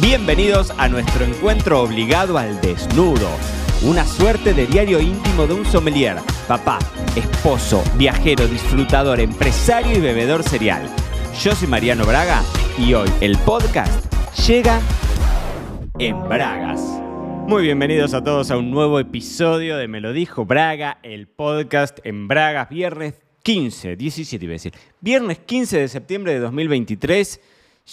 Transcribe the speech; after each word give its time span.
Bienvenidos 0.00 0.72
a 0.78 0.88
nuestro 0.88 1.24
encuentro 1.24 1.82
obligado 1.82 2.38
al 2.38 2.60
desnudo. 2.60 3.28
Una 3.82 4.06
suerte 4.06 4.54
de 4.54 4.64
diario 4.68 5.00
íntimo 5.00 5.48
de 5.48 5.54
un 5.54 5.64
sommelier, 5.64 6.18
papá, 6.46 6.78
esposo, 7.16 7.82
viajero, 7.96 8.46
disfrutador, 8.46 9.18
empresario 9.18 9.98
y 9.98 10.00
bebedor 10.00 10.44
serial. 10.44 10.88
Yo 11.42 11.52
soy 11.52 11.66
Mariano 11.66 12.06
Braga 12.06 12.44
y 12.78 12.94
hoy 12.94 13.08
el 13.20 13.36
podcast 13.38 14.14
llega 14.46 14.80
en 15.98 16.16
Bragas. 16.28 16.80
Muy 17.48 17.64
bienvenidos 17.64 18.14
a 18.14 18.22
todos 18.22 18.52
a 18.52 18.56
un 18.56 18.70
nuevo 18.70 19.00
episodio 19.00 19.76
de 19.76 19.88
Me 19.88 20.00
lo 20.00 20.12
dijo 20.12 20.44
Braga, 20.44 20.98
el 21.02 21.26
podcast 21.26 21.98
en 22.04 22.28
Bragas, 22.28 22.68
viernes 22.68 23.14
15, 23.42 23.96
17 23.96 24.44
iba 24.44 24.52
a 24.52 24.54
decir, 24.54 24.74
viernes 25.00 25.40
15 25.40 25.80
de 25.80 25.88
septiembre 25.88 26.34
de 26.34 26.38
2023. 26.38 27.40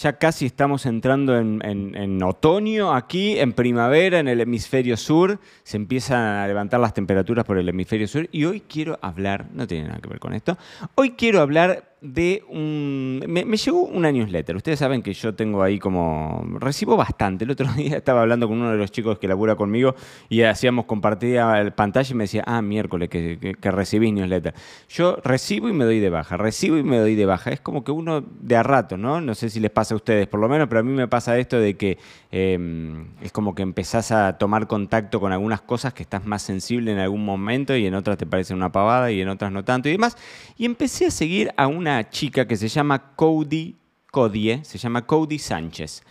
Ya 0.02 0.18
casi 0.18 0.46
estamos 0.46 0.86
entrando 0.86 1.38
en, 1.38 2.22
otoño 2.22 2.94
aquí, 2.94 3.40
en 3.40 3.54
primavera, 3.54 4.20
en 4.20 4.28
el 4.28 4.42
hemisferio 4.42 4.98
sur. 4.98 5.40
Se 5.64 5.78
empiezan 5.78 6.20
a 6.20 6.48
levantar 6.48 6.82
las 6.82 6.94
temperaturas 6.94 7.46
por 7.46 7.58
el 7.58 7.70
hemisferio 7.70 8.06
sur. 8.06 8.28
Y 8.34 8.44
hoy 8.44 8.60
quiero 8.60 9.00
hablar, 9.02 9.46
no 9.54 9.66
tiene 9.66 9.88
nada 9.88 10.02
que 10.02 10.10
ver 10.10 10.20
con 10.20 10.34
esto, 10.34 10.58
hoy 10.96 11.12
quiero 11.12 11.40
hablar 11.40 11.95
de 12.02 12.44
un... 12.50 13.24
Me, 13.28 13.44
llegó 13.44 13.84
una 13.84 14.12
newsletter. 14.12 14.56
Ustedes 14.56 14.80
saben 14.80 15.02
que 15.02 15.14
yo 15.14 15.34
tengo 15.34 15.64
ahí 15.64 15.80
como... 15.80 16.46
Recibo 16.60 16.96
bastante. 16.98 17.46
El 17.46 17.52
otro 17.52 17.72
día 17.78 17.98
estaba 17.98 18.22
hablando 18.22 18.48
con 18.48 18.60
uno 18.60 18.72
de 18.72 18.78
los 18.78 18.92
chicos 18.92 19.20
que 19.20 19.28
labura 19.28 19.56
conmigo 19.56 19.96
y 20.30 20.42
hacíamos 20.44 20.86
compartida 20.86 21.72
pantalla 21.76 22.12
y 22.12 22.16
me 22.16 22.24
decía, 22.26 22.44
ah, 22.46 22.62
miércoles, 22.62 23.10
que, 23.10 23.38
que, 23.40 23.54
que 23.56 23.72
recibís 23.72 24.14
newsletter. 24.14 24.54
Yo 24.90 25.18
recibo 25.24 25.70
y 25.70 25.74
me 25.74 25.86
doy 25.86 26.00
de 26.00 26.10
baja, 26.10 26.38
recibo 26.38 26.78
y 26.78 26.84
me 26.84 26.98
doy 26.98 27.16
de 27.16 27.26
baja. 27.26 27.52
Es 27.52 27.62
como 27.62 27.84
que 27.84 27.92
uno 27.92 28.22
de 28.22 28.56
a 28.56 28.64
rato, 28.64 28.98
¿no? 28.98 29.22
No 29.22 29.36
sé 29.36 29.50
si 29.50 29.60
les 29.60 29.72
pasa 29.72 29.94
a 29.96 29.98
ustedes, 29.98 30.28
por 30.28 30.40
lo 30.40 30.50
menos, 30.50 30.68
pero 30.68 30.82
a 30.82 30.84
mí 30.84 30.92
me 30.92 31.08
pasa 31.08 31.38
esto 31.38 31.60
de 31.60 31.76
que 31.76 31.98
eh, 32.32 33.06
es 33.22 33.32
como 33.32 33.56
que 33.56 33.64
empezás 33.64 34.12
a 34.12 34.38
tomar 34.38 34.68
contacto 34.68 35.20
con 35.20 35.32
algunas 35.32 35.62
cosas 35.62 35.94
que 35.94 36.04
estás 36.04 36.26
más 36.26 36.42
sensible 36.42 36.92
en 36.92 37.00
algún 37.00 37.24
momento 37.24 37.76
y 37.76 37.86
en 37.86 37.96
otras 37.96 38.18
te 38.18 38.26
parecen 38.26 38.58
una 38.58 38.72
pavada 38.72 39.12
y 39.12 39.22
en 39.22 39.30
otras 39.30 39.52
no 39.52 39.64
tanto 39.64 39.90
y 39.90 39.94
demás. 39.94 40.18
Y 40.58 40.66
empecé 40.66 41.06
a 41.06 41.12
seguir 41.12 41.54
a 41.58 41.68
una 41.86 42.10
chica 42.10 42.48
que 42.48 42.58
se 42.58 42.68
llama 42.68 43.14
Cody 43.16 43.76
Codie, 44.10 44.62
se 44.64 44.80
llama 44.80 45.06
Cody 45.06 45.38
Sánchez. 45.38 46.02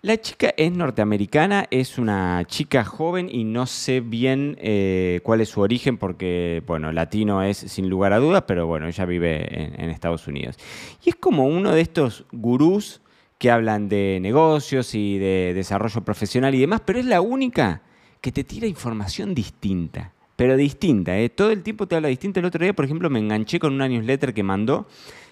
La 0.00 0.18
chica 0.18 0.54
es 0.56 0.72
norteamericana, 0.72 1.66
es 1.70 1.98
una 1.98 2.42
chica 2.46 2.82
joven 2.82 3.28
y 3.30 3.44
no 3.44 3.66
sé 3.66 4.00
bien 4.00 4.56
eh, 4.58 5.20
cuál 5.22 5.42
es 5.42 5.50
su 5.50 5.60
origen 5.60 5.98
porque, 5.98 6.62
bueno, 6.66 6.92
latino 6.92 7.42
es 7.42 7.58
sin 7.58 7.90
lugar 7.90 8.14
a 8.14 8.20
dudas, 8.20 8.44
pero 8.46 8.66
bueno, 8.66 8.88
ella 8.88 9.04
vive 9.04 9.64
en, 9.64 9.78
en 9.82 9.90
Estados 9.90 10.26
Unidos. 10.26 10.56
Y 11.04 11.10
es 11.10 11.16
como 11.16 11.44
uno 11.44 11.72
de 11.72 11.82
estos 11.82 12.24
gurús 12.32 13.02
que 13.36 13.50
hablan 13.50 13.90
de 13.90 14.18
negocios 14.22 14.94
y 14.94 15.18
de 15.18 15.52
desarrollo 15.54 16.00
profesional 16.06 16.54
y 16.54 16.60
demás, 16.60 16.80
pero 16.86 16.98
es 16.98 17.04
la 17.04 17.20
única 17.20 17.82
que 18.22 18.32
te 18.32 18.44
tira 18.44 18.66
información 18.66 19.34
distinta. 19.34 20.11
Pero 20.36 20.56
distinta, 20.56 21.18
¿eh? 21.18 21.28
todo 21.28 21.50
el 21.50 21.62
tiempo 21.62 21.86
te 21.86 21.96
habla 21.96 22.08
distinto. 22.08 22.40
El 22.40 22.46
otro 22.46 22.62
día, 22.62 22.72
por 22.72 22.84
ejemplo, 22.84 23.10
me 23.10 23.18
enganché 23.18 23.58
con 23.58 23.72
una 23.74 23.88
newsletter 23.88 24.32
que 24.34 24.42
mandó 24.42 24.86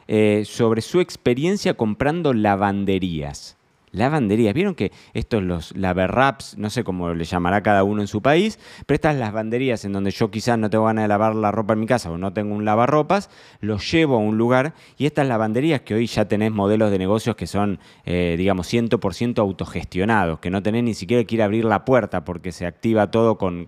eh, 0.08 0.42
sobre 0.44 0.82
su 0.82 1.00
experiencia 1.00 1.74
comprando 1.74 2.34
lavanderías. 2.34 3.56
Lavanderías. 3.92 4.54
Vieron 4.54 4.74
que 4.74 4.92
estos 5.14 5.42
los 5.42 5.76
laverraps, 5.76 6.56
no 6.56 6.70
sé 6.70 6.84
cómo 6.84 7.12
le 7.12 7.24
llamará 7.24 7.62
cada 7.62 7.84
uno 7.84 8.00
en 8.00 8.06
su 8.08 8.22
país, 8.22 8.58
pero 8.86 8.94
estas 8.94 9.16
lavanderías 9.16 9.84
en 9.84 9.92
donde 9.92 10.10
yo 10.10 10.30
quizás 10.30 10.58
no 10.58 10.70
tengo 10.70 10.84
ganas 10.84 11.04
de 11.04 11.08
lavar 11.08 11.34
la 11.34 11.50
ropa 11.50 11.72
en 11.72 11.80
mi 11.80 11.86
casa 11.86 12.10
o 12.10 12.18
no 12.18 12.32
tengo 12.32 12.54
un 12.54 12.64
lavarropas, 12.64 13.30
los 13.60 13.90
llevo 13.90 14.16
a 14.16 14.18
un 14.18 14.38
lugar 14.38 14.74
y 14.96 15.06
estas 15.06 15.26
lavanderías 15.26 15.80
que 15.82 15.94
hoy 15.94 16.06
ya 16.06 16.26
tenés 16.26 16.52
modelos 16.52 16.90
de 16.90 16.98
negocios 16.98 17.36
que 17.36 17.46
son, 17.46 17.78
eh, 18.04 18.36
digamos, 18.38 18.72
100% 18.72 19.38
autogestionados, 19.38 20.38
que 20.38 20.50
no 20.50 20.62
tenés 20.62 20.84
ni 20.84 20.94
siquiera 20.94 21.24
que 21.24 21.34
ir 21.34 21.42
a 21.42 21.46
abrir 21.46 21.64
la 21.64 21.84
puerta 21.84 22.24
porque 22.24 22.52
se 22.52 22.66
activa 22.66 23.10
todo 23.10 23.38
con, 23.38 23.66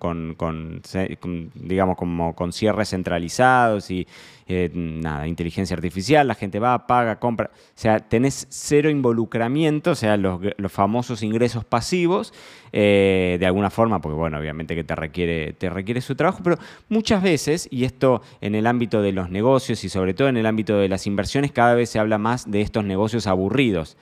digamos, 1.54 1.96
como 1.96 2.34
con 2.34 2.52
cierres 2.52 2.90
centralizados 2.90 3.90
y 3.90 4.06
eh, 4.46 4.70
nada, 4.74 5.26
inteligencia 5.26 5.74
artificial, 5.74 6.26
la 6.26 6.34
gente 6.34 6.58
va, 6.58 6.86
paga, 6.86 7.18
compra, 7.18 7.50
o 7.54 7.70
sea, 7.74 8.00
tenés 8.00 8.46
cero 8.50 8.90
involucramiento, 8.90 9.92
o 9.92 9.94
sea, 9.94 10.11
los, 10.16 10.40
famosos 10.72 11.22
ingresos 11.22 11.64
pasivos, 11.64 12.32
eh, 12.72 13.36
de 13.38 13.46
alguna 13.46 13.70
forma, 13.70 14.00
porque 14.00 14.16
bueno, 14.16 14.38
obviamente 14.38 14.74
que 14.74 14.84
te 14.84 14.94
requiere, 14.94 15.52
te 15.52 15.70
requiere 15.70 16.00
su 16.00 16.14
trabajo, 16.14 16.40
pero 16.42 16.56
muchas 16.88 17.22
veces, 17.22 17.68
y 17.70 17.84
esto 17.84 18.22
en 18.40 18.54
el 18.54 18.66
ámbito 18.66 19.02
de 19.02 19.12
los 19.12 19.30
negocios 19.30 19.84
y 19.84 19.88
sobre 19.88 20.14
todo 20.14 20.28
en 20.28 20.36
el 20.36 20.46
ámbito 20.46 20.76
de 20.78 20.88
las 20.88 21.06
inversiones, 21.06 21.52
cada 21.52 21.74
vez 21.74 21.90
se 21.90 21.98
habla 21.98 22.18
más 22.18 22.50
de 22.50 22.60
estos 22.60 22.84
negocios 22.84 23.26
aburridos, 23.26 23.96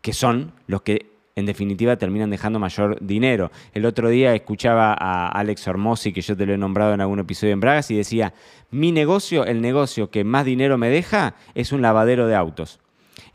que 0.00 0.12
son 0.12 0.52
los 0.66 0.82
que 0.82 1.16
en 1.36 1.44
definitiva 1.44 1.96
terminan 1.96 2.30
dejando 2.30 2.58
mayor 2.58 2.98
dinero. 3.00 3.50
El 3.74 3.84
otro 3.84 4.08
día 4.08 4.34
escuchaba 4.34 4.96
a 4.98 5.28
Alex 5.28 5.68
Hormozzi, 5.68 6.12
que 6.12 6.22
yo 6.22 6.34
te 6.34 6.46
lo 6.46 6.54
he 6.54 6.58
nombrado 6.58 6.94
en 6.94 7.02
algún 7.02 7.18
episodio 7.18 7.52
en 7.52 7.60
Bragas, 7.60 7.90
y 7.90 7.96
decía, 7.96 8.32
mi 8.70 8.90
negocio, 8.90 9.44
el 9.44 9.60
negocio 9.60 10.10
que 10.10 10.24
más 10.24 10.46
dinero 10.46 10.78
me 10.78 10.88
deja, 10.88 11.34
es 11.54 11.72
un 11.72 11.82
lavadero 11.82 12.26
de 12.26 12.34
autos. 12.34 12.80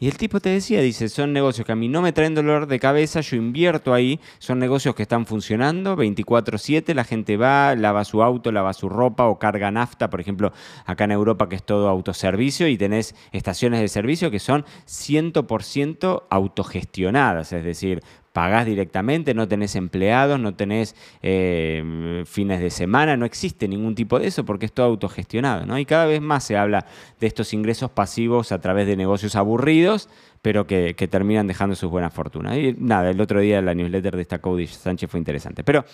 Y 0.01 0.07
el 0.07 0.17
tipo 0.17 0.39
te 0.39 0.49
decía, 0.49 0.81
dice, 0.81 1.09
son 1.09 1.31
negocios 1.31 1.63
que 1.63 1.73
a 1.73 1.75
mí 1.75 1.87
no 1.87 2.01
me 2.01 2.11
traen 2.11 2.33
dolor 2.33 2.65
de 2.65 2.79
cabeza, 2.79 3.21
yo 3.21 3.35
invierto 3.35 3.93
ahí, 3.93 4.19
son 4.39 4.57
negocios 4.57 4.95
que 4.95 5.03
están 5.03 5.27
funcionando 5.27 5.95
24/7, 5.95 6.95
la 6.95 7.03
gente 7.03 7.37
va, 7.37 7.75
lava 7.75 8.03
su 8.03 8.23
auto, 8.23 8.51
lava 8.51 8.73
su 8.73 8.89
ropa 8.89 9.27
o 9.27 9.37
carga 9.37 9.69
nafta, 9.69 10.09
por 10.09 10.19
ejemplo, 10.19 10.53
acá 10.87 11.03
en 11.03 11.11
Europa 11.11 11.47
que 11.47 11.55
es 11.55 11.61
todo 11.61 11.87
autoservicio 11.87 12.67
y 12.67 12.79
tenés 12.79 13.13
estaciones 13.31 13.79
de 13.79 13.89
servicio 13.89 14.31
que 14.31 14.39
son 14.39 14.65
100% 14.87 16.23
autogestionadas, 16.31 17.53
es 17.53 17.63
decir, 17.63 18.01
pagás 18.33 18.65
directamente, 18.65 19.33
no 19.33 19.47
tenés 19.47 19.75
empleados, 19.75 20.39
no 20.39 20.53
tenés 20.53 20.95
eh, 21.21 22.23
fines 22.25 22.61
de 22.61 22.69
semana, 22.69 23.17
no 23.17 23.25
existe 23.25 23.67
ningún 23.67 23.95
tipo 23.95 24.19
de 24.19 24.27
eso 24.27 24.45
porque 24.45 24.65
es 24.65 24.73
todo 24.73 24.85
autogestionado. 24.87 25.65
¿no? 25.65 25.77
Y 25.77 25.85
cada 25.85 26.05
vez 26.05 26.21
más 26.21 26.43
se 26.43 26.57
habla 26.57 26.85
de 27.19 27.27
estos 27.27 27.53
ingresos 27.53 27.91
pasivos 27.91 28.51
a 28.51 28.61
través 28.61 28.87
de 28.87 28.95
negocios 28.95 29.35
aburridos, 29.35 30.09
pero 30.41 30.65
que, 30.65 30.93
terminan 31.09 31.47
dejando 31.47 31.75
sus 31.75 31.91
buenas 31.91 32.13
fortunas. 32.13 32.57
Y 32.57 32.75
nada, 32.77 33.09
el 33.09 33.19
otro 33.19 33.39
día 33.41 33.61
la 33.61 33.73
newsletter 33.73 34.15
de 34.15 34.21
esta 34.21 34.39
Cody 34.39 34.67
Sánchez 34.67 35.09
fue 35.09 35.19
interesante. 35.19 35.63
Pero 35.63 35.85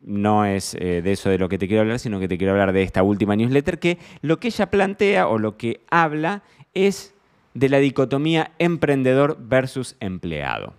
no 0.00 0.44
es 0.44 0.74
eh, 0.74 1.00
de 1.02 1.12
eso 1.12 1.30
de 1.30 1.38
lo 1.38 1.48
que 1.48 1.58
te 1.58 1.66
quiero 1.66 1.82
hablar, 1.82 1.98
sino 1.98 2.18
que 2.18 2.28
te 2.28 2.38
quiero 2.38 2.52
hablar 2.52 2.72
de 2.72 2.82
esta 2.82 3.02
última 3.02 3.36
newsletter, 3.36 3.78
que 3.78 3.98
lo 4.22 4.40
que 4.40 4.48
ella 4.48 4.70
plantea 4.70 5.28
o 5.28 5.38
lo 5.38 5.56
que 5.56 5.82
habla 5.90 6.42
es 6.72 7.14
de 7.54 7.68
la 7.68 7.78
dicotomía 7.78 8.52
emprendedor 8.58 9.38
versus 9.40 9.96
empleado. 10.00 10.74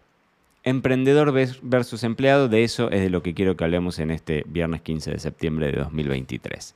Emprendedor 0.66 1.32
versus 1.62 2.04
empleado, 2.04 2.50
de 2.50 2.64
eso 2.64 2.90
es 2.90 3.00
de 3.00 3.12
lo 3.12 3.22
que 3.22 3.36
quiero 3.36 3.56
que 3.56 3.64
hablemos 3.64 4.00
en 4.00 4.10
este 4.10 4.44
viernes 4.48 4.82
15 4.82 5.12
de 5.12 5.20
septiembre 5.20 5.68
de 5.72 5.78
2023. 5.78 6.76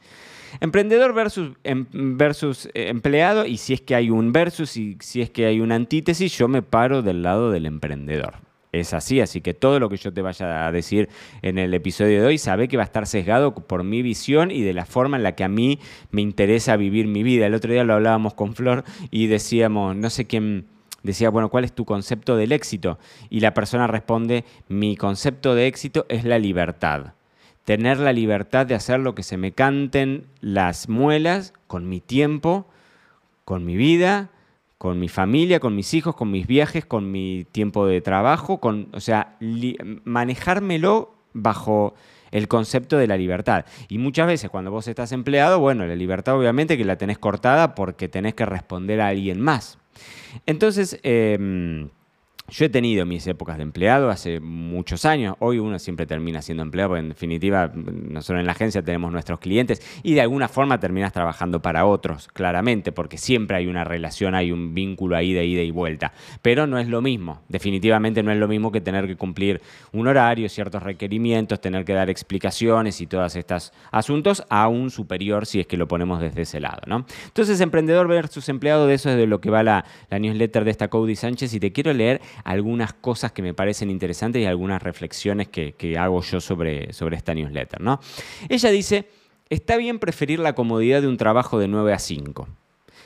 Emprendedor 0.61 1.13
versus, 1.13 1.51
em- 1.63 1.87
versus 1.91 2.67
eh, 2.75 2.89
empleado, 2.89 3.45
y 3.45 3.57
si 3.57 3.73
es 3.73 3.81
que 3.81 3.95
hay 3.95 4.11
un 4.11 4.31
versus 4.31 4.77
y 4.77 4.95
si 4.99 5.21
es 5.21 5.31
que 5.31 5.47
hay 5.47 5.59
una 5.59 5.73
antítesis, 5.73 6.37
yo 6.37 6.47
me 6.47 6.61
paro 6.61 7.01
del 7.01 7.23
lado 7.23 7.49
del 7.49 7.65
emprendedor. 7.65 8.35
Es 8.71 8.93
así, 8.93 9.19
así 9.21 9.41
que 9.41 9.55
todo 9.55 9.79
lo 9.79 9.89
que 9.89 9.97
yo 9.97 10.13
te 10.13 10.21
vaya 10.21 10.67
a 10.67 10.71
decir 10.71 11.09
en 11.41 11.57
el 11.57 11.73
episodio 11.73 12.21
de 12.21 12.27
hoy, 12.27 12.37
sabe 12.37 12.67
que 12.67 12.77
va 12.77 12.83
a 12.83 12.85
estar 12.85 13.07
sesgado 13.07 13.55
por 13.55 13.83
mi 13.83 14.03
visión 14.03 14.51
y 14.51 14.61
de 14.61 14.73
la 14.73 14.85
forma 14.85 15.17
en 15.17 15.23
la 15.23 15.33
que 15.33 15.43
a 15.43 15.49
mí 15.49 15.79
me 16.11 16.21
interesa 16.21 16.77
vivir 16.77 17.07
mi 17.07 17.23
vida. 17.23 17.47
El 17.47 17.55
otro 17.55 17.73
día 17.73 17.83
lo 17.83 17.95
hablábamos 17.95 18.35
con 18.35 18.53
Flor 18.53 18.83
y 19.09 19.25
decíamos, 19.25 19.95
no 19.95 20.11
sé 20.11 20.27
quién 20.27 20.65
decía, 21.03 21.29
bueno, 21.29 21.49
¿cuál 21.49 21.63
es 21.63 21.73
tu 21.73 21.85
concepto 21.85 22.35
del 22.35 22.51
éxito? 22.51 22.99
Y 23.29 23.39
la 23.39 23.53
persona 23.53 23.87
responde, 23.87 24.45
mi 24.67 24.95
concepto 24.95 25.55
de 25.55 25.67
éxito 25.67 26.05
es 26.09 26.23
la 26.23 26.39
libertad. 26.39 27.13
Tener 27.65 27.99
la 27.99 28.13
libertad 28.13 28.65
de 28.65 28.75
hacer 28.75 28.99
lo 28.99 29.15
que 29.15 29.23
se 29.23 29.37
me 29.37 29.51
canten 29.51 30.25
las 30.41 30.89
muelas 30.89 31.53
con 31.67 31.87
mi 31.87 32.01
tiempo, 32.01 32.67
con 33.45 33.65
mi 33.65 33.75
vida, 33.75 34.29
con 34.77 34.99
mi 34.99 35.09
familia, 35.09 35.59
con 35.59 35.75
mis 35.75 35.93
hijos, 35.93 36.15
con 36.15 36.31
mis 36.31 36.47
viajes, 36.47 36.85
con 36.85 37.11
mi 37.11 37.45
tiempo 37.51 37.85
de 37.85 37.99
trabajo, 38.01 38.59
con, 38.59 38.87
o 38.93 38.99
sea, 38.99 39.35
manejármelo 40.05 41.13
bajo 41.33 41.95
el 42.31 42.47
concepto 42.47 42.97
de 42.97 43.07
la 43.07 43.17
libertad. 43.17 43.65
Y 43.87 43.97
muchas 43.97 44.27
veces 44.27 44.49
cuando 44.49 44.71
vos 44.71 44.87
estás 44.87 45.11
empleado, 45.11 45.59
bueno, 45.59 45.85
la 45.85 45.95
libertad 45.95 46.37
obviamente 46.37 46.77
que 46.77 46.85
la 46.85 46.97
tenés 46.97 47.17
cortada 47.17 47.75
porque 47.75 48.07
tenés 48.07 48.35
que 48.35 48.45
responder 48.45 49.01
a 49.01 49.07
alguien 49.07 49.41
más. 49.41 49.78
Entonces, 50.45 50.99
eh, 51.03 51.89
yo 52.51 52.65
he 52.65 52.69
tenido 52.69 53.05
mis 53.05 53.25
épocas 53.27 53.57
de 53.57 53.63
empleado 53.63 54.09
hace 54.09 54.39
muchos 54.39 55.05
años. 55.05 55.35
Hoy 55.39 55.59
uno 55.59 55.79
siempre 55.79 56.05
termina 56.05 56.41
siendo 56.41 56.63
empleado, 56.63 56.89
porque 56.89 57.01
en 57.01 57.09
definitiva 57.09 57.71
nosotros 57.73 58.39
en 58.39 58.45
la 58.45 58.53
agencia 58.53 58.81
tenemos 58.81 59.11
nuestros 59.11 59.39
clientes 59.39 59.81
y 60.03 60.13
de 60.13 60.21
alguna 60.21 60.47
forma 60.47 60.79
terminas 60.79 61.13
trabajando 61.13 61.61
para 61.61 61.85
otros, 61.85 62.27
claramente, 62.27 62.91
porque 62.91 63.17
siempre 63.17 63.57
hay 63.57 63.67
una 63.67 63.83
relación, 63.83 64.35
hay 64.35 64.51
un 64.51 64.73
vínculo 64.73 65.15
ahí 65.15 65.33
de 65.33 65.45
ida 65.45 65.61
y 65.61 65.71
vuelta. 65.71 66.13
Pero 66.41 66.67
no 66.67 66.79
es 66.79 66.87
lo 66.87 67.01
mismo, 67.01 67.41
definitivamente 67.47 68.23
no 68.23 68.31
es 68.31 68.37
lo 68.37 68.47
mismo 68.47 68.71
que 68.71 68.81
tener 68.81 69.07
que 69.07 69.15
cumplir 69.15 69.61
un 69.91 70.07
horario, 70.07 70.49
ciertos 70.49 70.83
requerimientos, 70.83 71.61
tener 71.61 71.85
que 71.85 71.93
dar 71.93 72.09
explicaciones 72.09 73.01
y 73.01 73.07
todos 73.07 73.35
estos 73.35 73.73
asuntos 73.91 74.43
a 74.49 74.67
un 74.67 74.89
superior 74.89 75.45
si 75.45 75.59
es 75.59 75.67
que 75.67 75.77
lo 75.77 75.87
ponemos 75.87 76.19
desde 76.19 76.41
ese 76.41 76.59
lado. 76.59 76.81
¿no? 76.87 77.05
Entonces, 77.25 77.61
emprendedor 77.61 78.07
versus 78.07 78.49
empleado, 78.49 78.87
de 78.87 78.95
eso 78.95 79.09
es 79.09 79.17
de 79.17 79.27
lo 79.27 79.41
que 79.41 79.49
va 79.49 79.63
la, 79.63 79.85
la 80.09 80.19
newsletter 80.19 80.63
de 80.63 80.71
esta 80.71 80.87
Cody 80.87 81.15
Sánchez 81.15 81.53
y 81.53 81.59
te 81.59 81.71
quiero 81.71 81.93
leer 81.93 82.21
algunas 82.43 82.93
cosas 82.93 83.31
que 83.31 83.41
me 83.41 83.53
parecen 83.53 83.89
interesantes 83.89 84.41
y 84.41 84.45
algunas 84.45 84.81
reflexiones 84.81 85.47
que, 85.47 85.97
hago 85.97 86.21
yo 86.21 86.39
sobre, 86.41 86.93
sobre 86.93 87.17
esta 87.17 87.33
newsletter. 87.33 87.81
¿no? 87.81 87.99
Ella 88.47 88.69
dice, 88.69 89.07
está 89.49 89.77
bien 89.77 89.99
preferir 89.99 90.39
la 90.39 90.53
comodidad 90.53 91.01
de 91.01 91.07
un 91.07 91.17
trabajo 91.17 91.59
de 91.59 91.67
9 91.67 91.93
a 91.93 91.99
5. 91.99 92.47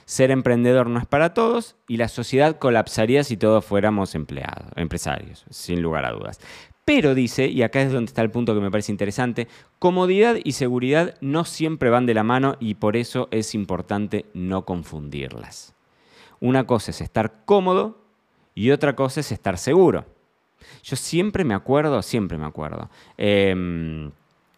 Ser 0.05 0.31
emprendedor 0.31 0.87
no 0.87 0.99
es 0.99 1.05
para 1.05 1.33
todos 1.33 1.75
y 1.87 1.97
la 1.97 2.09
sociedad 2.09 2.57
colapsaría 2.57 3.23
si 3.23 3.37
todos 3.37 3.63
fuéramos 3.63 4.15
empleados, 4.15 4.67
empresarios, 4.75 5.45
sin 5.49 5.81
lugar 5.81 6.05
a 6.05 6.11
dudas. 6.11 6.39
Pero 6.85 7.15
dice, 7.15 7.47
y 7.47 7.61
acá 7.61 7.81
es 7.81 7.93
donde 7.93 8.09
está 8.09 8.21
el 8.21 8.31
punto 8.31 8.53
que 8.53 8.59
me 8.59 8.69
parece 8.69 8.91
interesante, 8.91 9.47
comodidad 9.79 10.35
y 10.43 10.53
seguridad 10.53 11.15
no 11.21 11.45
siempre 11.45 11.89
van 11.89 12.05
de 12.05 12.13
la 12.13 12.23
mano 12.23 12.57
y 12.59 12.75
por 12.75 12.97
eso 12.97 13.29
es 13.31 13.55
importante 13.55 14.25
no 14.33 14.65
confundirlas. 14.65 15.73
Una 16.41 16.67
cosa 16.67 16.91
es 16.91 16.99
estar 16.99 17.45
cómodo 17.45 18.02
y 18.55 18.71
otra 18.71 18.95
cosa 18.95 19.19
es 19.19 19.31
estar 19.31 19.57
seguro. 19.57 20.05
Yo 20.83 20.95
siempre 20.95 21.43
me 21.43 21.53
acuerdo, 21.53 22.01
siempre 22.01 22.37
me 22.37 22.45
acuerdo. 22.45 22.89
Em, 23.17 24.11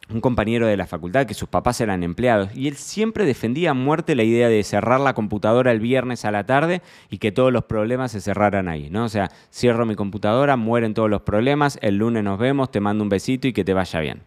un 0.10 0.22
compañero 0.22 0.68
de 0.68 0.78
la 0.78 0.86
facultad 0.86 1.26
que 1.26 1.34
sus 1.34 1.50
papás 1.50 1.82
eran 1.82 2.04
empleados 2.04 2.56
y 2.56 2.68
él 2.68 2.76
siempre 2.76 3.26
defendía 3.26 3.72
a 3.72 3.74
muerte 3.74 4.16
la 4.16 4.24
idea 4.24 4.50
de 4.50 4.64
cerrar 4.64 5.00
la 5.00 5.14
computadora 5.14 5.72
el 5.72 5.80
viernes 5.80 6.26
a 6.26 6.32
la 6.32 6.46
tarde 6.46 6.82
y 7.10 7.18
que 7.18 7.32
todos 7.32 7.52
los 7.52 7.66
problemas 7.66 8.12
se 8.12 8.22
cerraran 8.22 8.68
ahí, 8.68 8.90
¿no? 8.90 9.06
O 9.06 9.10
sea, 9.10 9.32
cierro 9.52 9.86
mi 9.86 9.96
computadora, 9.96 10.58
mueren 10.58 10.94
todos 10.94 11.10
los 11.10 11.24
problemas, 11.24 11.80
el 11.82 11.98
lunes 11.98 12.24
nos 12.24 12.38
vemos, 12.38 12.70
te 12.70 12.80
mando 12.80 13.04
un 13.04 13.10
besito 13.10 13.48
y 13.48 13.54
que 13.54 13.64
te 13.64 13.74
vaya 13.74 14.00
bien. 14.00 14.22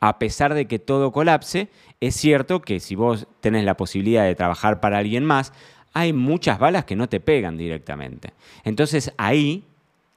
A 0.00 0.18
pesar 0.18 0.52
de 0.52 0.66
que 0.66 0.78
todo 0.78 1.10
colapse, 1.10 1.70
es 2.00 2.14
cierto 2.14 2.60
que 2.60 2.80
si 2.80 2.94
vos 2.94 3.26
tenés 3.40 3.64
la 3.64 3.78
posibilidad 3.78 4.24
de 4.24 4.34
trabajar 4.34 4.80
para 4.80 4.98
alguien 4.98 5.24
más, 5.24 5.54
hay 5.96 6.12
muchas 6.12 6.58
balas 6.58 6.84
que 6.84 6.94
no 6.94 7.08
te 7.08 7.20
pegan 7.20 7.56
directamente. 7.56 8.34
Entonces 8.64 9.14
ahí 9.16 9.64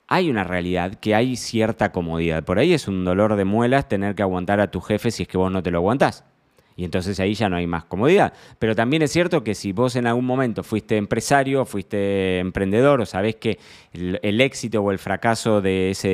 hay 0.10 0.30
una 0.30 0.44
realidad 0.44 0.96
que 0.96 1.16
hay 1.16 1.38
cierta 1.38 1.94
comodidad. 1.94 2.44
Por 2.44 2.60
ahí 2.60 2.74
es 2.74 2.90
un 2.90 3.06
dolor 3.06 3.38
de 3.38 3.46
muelas 3.46 3.88
tener 3.88 4.14
que 4.14 4.22
aguantar 4.22 4.60
a 4.60 4.72
tu 4.72 4.82
jefe 4.82 5.10
si 5.10 5.24
es 5.24 5.30
que 5.30 5.38
vos 5.38 5.50
no 5.50 5.64
te 5.64 5.72
lo 5.72 5.78
aguantás. 5.78 6.26
Y 6.76 6.84
entonces 6.84 7.18
ahí 7.22 7.34
ya 7.34 7.48
no 7.48 7.56
hay 7.56 7.66
más 7.66 7.86
comodidad. 7.86 8.34
Pero 8.60 8.76
también 8.76 9.04
es 9.04 9.14
cierto 9.14 9.42
que 9.42 9.56
si 9.56 9.72
vos 9.72 9.96
en 9.96 10.06
algún 10.06 10.26
momento 10.26 10.64
fuiste 10.64 10.98
empresario, 10.98 11.66
fuiste 11.66 12.40
emprendedor 12.40 13.00
o 13.00 13.06
sabés 13.06 13.38
que 13.38 13.58
el, 13.94 14.42
éxito 14.42 14.82
o 14.82 14.92
el 14.92 15.00
fracaso 15.00 15.62
de 15.62 15.92
ese, 15.92 16.10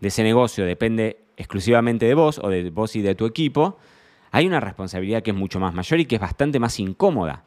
de 0.00 0.08
ese 0.08 0.24
negocio 0.24 0.64
depende 0.64 1.18
exclusivamente 1.36 2.06
de 2.06 2.14
vos 2.14 2.40
o 2.42 2.48
de 2.48 2.68
vos 2.70 2.96
y 2.96 3.02
de 3.02 3.14
tu 3.14 3.26
equipo, 3.26 3.78
hay 4.32 4.48
una 4.48 4.58
responsabilidad 4.58 5.22
que 5.22 5.30
es 5.30 5.36
mucho 5.36 5.60
más 5.60 5.72
mayor 5.72 6.00
y 6.00 6.06
que 6.06 6.16
es 6.16 6.20
bastante 6.20 6.58
más 6.58 6.80
incómoda. 6.80 7.44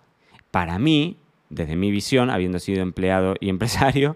Para 0.51 0.79
mí, 0.79 1.17
desde 1.49 1.75
mi 1.75 1.91
visión, 1.91 2.29
habiendo 2.29 2.59
sido 2.59 2.81
empleado 2.81 3.35
y 3.39 3.49
empresario, 3.49 4.15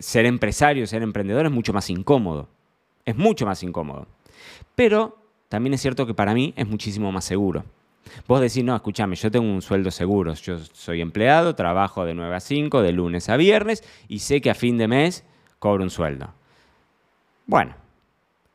ser 0.00 0.26
empresario, 0.26 0.86
ser 0.86 1.02
emprendedor 1.02 1.46
es 1.46 1.52
mucho 1.52 1.72
más 1.72 1.90
incómodo. 1.90 2.48
Es 3.04 3.16
mucho 3.16 3.46
más 3.46 3.62
incómodo. 3.62 4.06
Pero 4.74 5.18
también 5.48 5.74
es 5.74 5.80
cierto 5.80 6.06
que 6.06 6.14
para 6.14 6.34
mí 6.34 6.54
es 6.56 6.66
muchísimo 6.66 7.10
más 7.10 7.24
seguro. 7.24 7.64
Vos 8.26 8.40
decís, 8.40 8.64
no, 8.64 8.74
escúchame, 8.74 9.16
yo 9.16 9.30
tengo 9.30 9.46
un 9.46 9.62
sueldo 9.62 9.90
seguro, 9.90 10.34
yo 10.34 10.58
soy 10.58 11.00
empleado, 11.00 11.54
trabajo 11.54 12.04
de 12.04 12.14
9 12.14 12.34
a 12.34 12.40
5, 12.40 12.82
de 12.82 12.92
lunes 12.92 13.28
a 13.28 13.36
viernes, 13.36 13.84
y 14.08 14.20
sé 14.20 14.40
que 14.40 14.50
a 14.50 14.54
fin 14.54 14.78
de 14.78 14.88
mes 14.88 15.24
cobro 15.58 15.82
un 15.82 15.90
sueldo. 15.90 16.32
Bueno, 17.46 17.74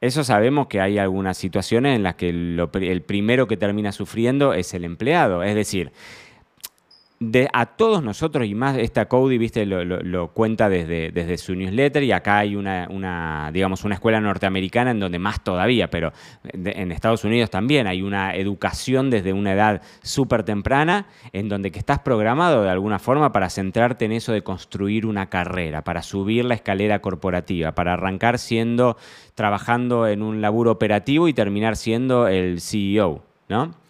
eso 0.01 0.23
sabemos 0.23 0.67
que 0.67 0.81
hay 0.81 0.97
algunas 0.97 1.37
situaciones 1.37 1.95
en 1.95 2.03
las 2.03 2.15
que 2.15 2.29
el 2.29 3.03
primero 3.05 3.47
que 3.47 3.57
termina 3.57 3.91
sufriendo 3.91 4.53
es 4.53 4.73
el 4.73 4.85
empleado. 4.85 5.43
Es 5.43 5.55
decir, 5.55 5.91
a 7.53 7.65
todos 7.65 8.03
nosotros, 8.03 8.47
y 8.47 8.55
más 8.55 8.77
esta 8.77 9.07
Cody, 9.07 9.37
viste, 9.37 9.65
lo, 9.65 10.27
cuenta 10.29 10.69
desde, 10.69 11.11
desde, 11.11 11.37
su 11.37 11.55
newsletter, 11.55 12.03
y 12.03 12.11
acá 12.11 12.39
hay 12.39 12.55
una, 12.55 13.49
digamos, 13.53 13.83
una 13.83 13.95
escuela 13.95 14.19
norteamericana 14.19 14.91
en 14.91 14.99
donde 14.99 15.19
más 15.19 15.43
todavía, 15.43 15.89
pero 15.89 16.11
en 16.53 16.91
Estados 16.91 17.23
Unidos 17.23 17.49
también 17.49 17.87
hay 17.87 18.01
una 18.01 18.35
educación 18.35 19.09
desde 19.09 19.33
una 19.33 19.53
edad 19.53 19.81
súper 20.01 20.43
temprana, 20.43 21.07
en 21.33 21.49
donde 21.49 21.71
que 21.71 21.79
estás 21.79 21.99
programado 21.99 22.63
de 22.63 22.69
alguna 22.69 22.99
forma 22.99 23.31
para 23.31 23.49
centrarte 23.49 24.05
en 24.05 24.11
eso 24.11 24.31
de 24.31 24.43
construir 24.43 25.05
una 25.05 25.29
carrera, 25.29 25.83
para 25.83 26.01
subir 26.01 26.45
la 26.45 26.55
escalera 26.55 26.99
corporativa, 26.99 27.73
para 27.73 27.93
arrancar 27.93 28.39
siendo, 28.39 28.97
trabajando 29.35 30.07
en 30.07 30.21
un 30.21 30.41
laburo 30.41 30.71
operativo 30.71 31.27
y 31.27 31.33
terminar 31.33 31.75
siendo 31.75 32.27
el 32.27 32.61
CEO, 32.61 33.23
¿no? 33.49 33.84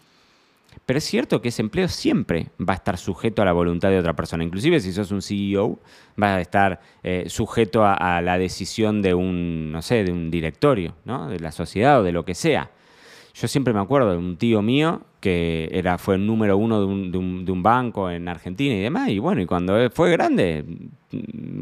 Pero 0.85 0.97
es 0.97 1.03
cierto 1.03 1.41
que 1.41 1.49
ese 1.49 1.61
empleo 1.61 1.87
siempre 1.87 2.47
va 2.59 2.73
a 2.73 2.77
estar 2.77 2.97
sujeto 2.97 3.41
a 3.41 3.45
la 3.45 3.53
voluntad 3.53 3.89
de 3.89 3.99
otra 3.99 4.15
persona. 4.15 4.43
Inclusive 4.43 4.79
si 4.79 4.91
sos 4.91 5.11
un 5.11 5.21
CEO, 5.21 5.79
va 6.21 6.35
a 6.35 6.41
estar 6.41 6.79
eh, 7.03 7.25
sujeto 7.27 7.83
a, 7.85 8.21
la 8.21 8.37
decisión 8.37 9.01
de 9.01 9.13
un, 9.13 9.71
no 9.71 9.81
sé, 9.81 10.03
de 10.03 10.11
un 10.11 10.29
directorio, 10.29 10.95
¿no? 11.05 11.27
De 11.27 11.39
la 11.39 11.51
sociedad 11.51 11.99
o 12.01 12.03
de 12.03 12.11
lo 12.11 12.25
que 12.25 12.35
sea. 12.35 12.71
Yo 13.33 13.47
siempre 13.47 13.73
me 13.73 13.81
acuerdo 13.81 14.11
de 14.11 14.17
un 14.17 14.37
tío 14.37 14.61
mío 14.61 15.01
que 15.25 15.69
era, 15.71 15.97
fue 15.97 16.13
el 16.13 16.27
número 16.27 16.55
uno 16.55 16.81
de 16.81 17.17
un, 17.17 17.63
banco 17.63 18.11
en 18.11 18.27
Argentina 18.27 18.75
y 18.75 18.79
demás, 18.79 19.09
y 19.09 19.17
bueno, 19.17 19.41
y 19.41 19.47
cuando 19.47 19.89
fue 19.89 20.11
grande, 20.11 20.63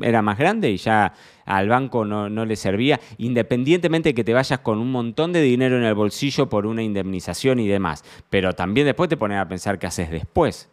era 0.01 0.21
más 0.21 0.37
grande 0.37 0.69
y 0.69 0.75
ya 0.75 1.13
al 1.45 1.69
banco 1.69 2.03
no, 2.03 2.29
no, 2.29 2.43
le 2.43 2.57
servía, 2.57 2.99
independientemente 3.19 4.09
de 4.09 4.15
que 4.15 4.25
te 4.25 4.33
vayas 4.33 4.59
con 4.59 4.79
un 4.79 4.91
montón 4.91 5.31
de 5.31 5.41
dinero 5.41 5.77
en 5.77 5.85
el 5.85 5.93
bolsillo 5.93 6.49
por 6.49 6.65
una 6.65 6.83
indemnización 6.83 7.61
y 7.61 7.69
demás, 7.69 8.03
pero 8.29 8.51
también 8.51 8.85
después 8.85 9.07
te 9.07 9.15
pones 9.15 9.37
a 9.37 9.47
pensar 9.47 9.79
qué 9.79 9.87
haces 9.87 10.11
después. 10.11 10.69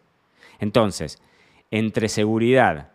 Entonces, 0.59 1.23
entre 1.71 2.09
seguridad, 2.09 2.91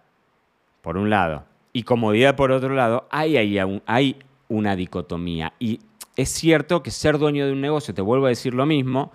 por 0.82 0.98
un 0.98 1.10
lado, 1.10 1.46
y 1.72 1.84
comodidad 1.84 2.36
por 2.36 2.52
otro 2.52 2.76
lado, 2.76 3.08
hay, 3.12 3.38
hay 3.38 4.18
una 4.50 4.76
dicotomía. 4.76 5.54
Y 5.58 5.80
es 6.18 6.28
cierto 6.28 6.84
que 6.84 6.92
ser 6.92 7.18
dueño 7.18 7.46
de 7.46 7.54
un 7.54 7.62
negocio, 7.62 7.94
te 7.94 8.02
vuelvo 8.02 8.26
a 8.26 8.30
decir 8.30 8.54
lo 8.54 8.66
mismo, 8.66 9.14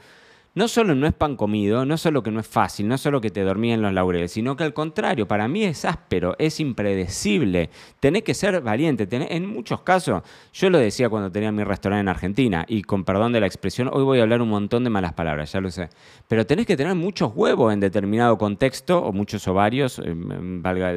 no 0.54 0.66
solo 0.66 0.94
no 0.94 1.06
es 1.06 1.14
pan 1.14 1.36
comido, 1.36 1.84
no 1.84 1.96
solo 1.96 2.22
que 2.22 2.30
no 2.30 2.40
es 2.40 2.46
fácil, 2.46 2.88
no 2.88 2.98
solo 2.98 3.20
que 3.20 3.30
te 3.30 3.42
dormís 3.42 3.74
en 3.74 3.82
los 3.82 3.92
laureles, 3.92 4.32
sino 4.32 4.56
que 4.56 4.64
al 4.64 4.74
contrario, 4.74 5.28
para 5.28 5.46
mí 5.46 5.64
es 5.64 5.84
áspero, 5.84 6.34
es 6.38 6.58
impredecible. 6.58 7.70
Tenés 8.00 8.24
que 8.24 8.34
ser 8.34 8.60
valiente. 8.60 9.06
en 9.10 9.46
muchos 9.46 9.82
casos, 9.82 10.22
yo 10.52 10.70
lo 10.70 10.78
decía 10.78 11.08
cuando 11.08 11.30
tenía 11.30 11.52
mi 11.52 11.62
restaurante 11.62 12.00
en 12.00 12.08
Argentina, 12.08 12.64
y 12.68 12.82
con 12.82 13.04
perdón 13.04 13.32
de 13.32 13.40
la 13.40 13.46
expresión, 13.46 13.90
hoy 13.92 14.02
voy 14.02 14.18
a 14.18 14.22
hablar 14.22 14.42
un 14.42 14.48
montón 14.48 14.82
de 14.82 14.90
malas 14.90 15.12
palabras, 15.12 15.52
ya 15.52 15.60
lo 15.60 15.70
sé. 15.70 15.88
Pero 16.26 16.44
tenés 16.44 16.66
que 16.66 16.76
tener 16.76 16.94
muchos 16.96 17.32
huevos 17.34 17.72
en 17.72 17.80
determinado 17.80 18.36
contexto, 18.36 18.98
o 18.98 19.12
muchos 19.12 19.46
ovarios, 19.46 20.00
eh, 20.04 20.14
valga 20.14 20.92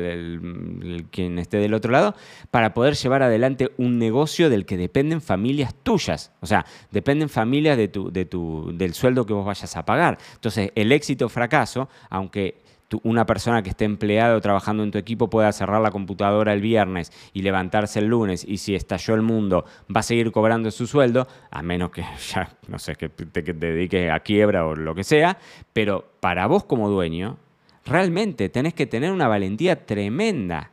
quien 1.12 1.38
esté 1.38 1.58
del 1.58 1.76
otro 1.76 1.92
lado, 1.92 2.16
para 2.50 2.74
poder 2.74 2.96
llevar 2.96 3.22
adelante 3.22 3.72
un 3.78 4.00
negocio 4.00 4.50
del 4.50 4.66
que 4.66 4.78
dependen 4.78 5.22
familias 5.22 5.76
tuyas. 5.84 6.32
O 6.42 6.48
sea, 6.48 6.66
dependen 6.92 7.30
familias 7.30 7.78
de 7.78 7.88
tu, 7.88 8.12
de 8.12 8.26
tu, 8.26 8.72
del 8.74 8.94
sueldo 8.94 9.26
que 9.26 9.34
vos 9.34 9.43
vayas 9.46 9.76
a 9.76 9.86
pagar. 9.86 10.18
Entonces, 10.36 10.72
el 10.76 10.92
éxito 10.92 11.26
o 11.26 11.30
fracaso, 11.30 11.90
aunque 12.10 12.64
una 13.04 13.26
persona 13.26 13.64
que 13.64 13.72
esté 13.72 13.86
empleado 13.86 14.40
trabajando 14.42 14.84
en 14.84 14.92
tu 14.92 14.98
equipo 14.98 15.30
pueda 15.30 15.52
cerrar 15.52 15.82
la 15.82 15.92
computadora 15.92 16.54
el 16.54 16.62
viernes 16.62 17.12
y 17.34 17.42
levantarse 17.42 18.00
el 18.00 18.06
lunes 18.06 18.46
y 18.48 18.58
si 18.58 18.76
estalló 18.76 19.16
el 19.16 19.22
mundo 19.22 19.66
va 19.94 20.02
a 20.02 20.04
seguir 20.04 20.32
cobrando 20.32 20.70
su 20.72 20.86
sueldo, 20.86 21.28
a 21.50 21.62
menos 21.62 21.90
que 21.92 22.04
ya, 22.34 22.50
no 22.68 22.78
sé, 22.80 22.96
que 22.96 23.10
te, 23.10 23.44
que 23.44 23.54
te 23.54 23.74
dediques 23.74 24.12
a 24.12 24.20
quiebra 24.20 24.66
o 24.66 24.76
lo 24.76 24.94
que 24.94 25.04
sea, 25.04 25.38
pero 25.72 26.14
para 26.20 26.46
vos 26.48 26.66
como 26.66 26.90
dueño, 26.90 27.38
realmente 27.86 28.50
tenés 28.50 28.74
que 28.74 28.86
tener 28.86 29.12
una 29.12 29.28
valentía 29.28 29.86
tremenda 29.86 30.73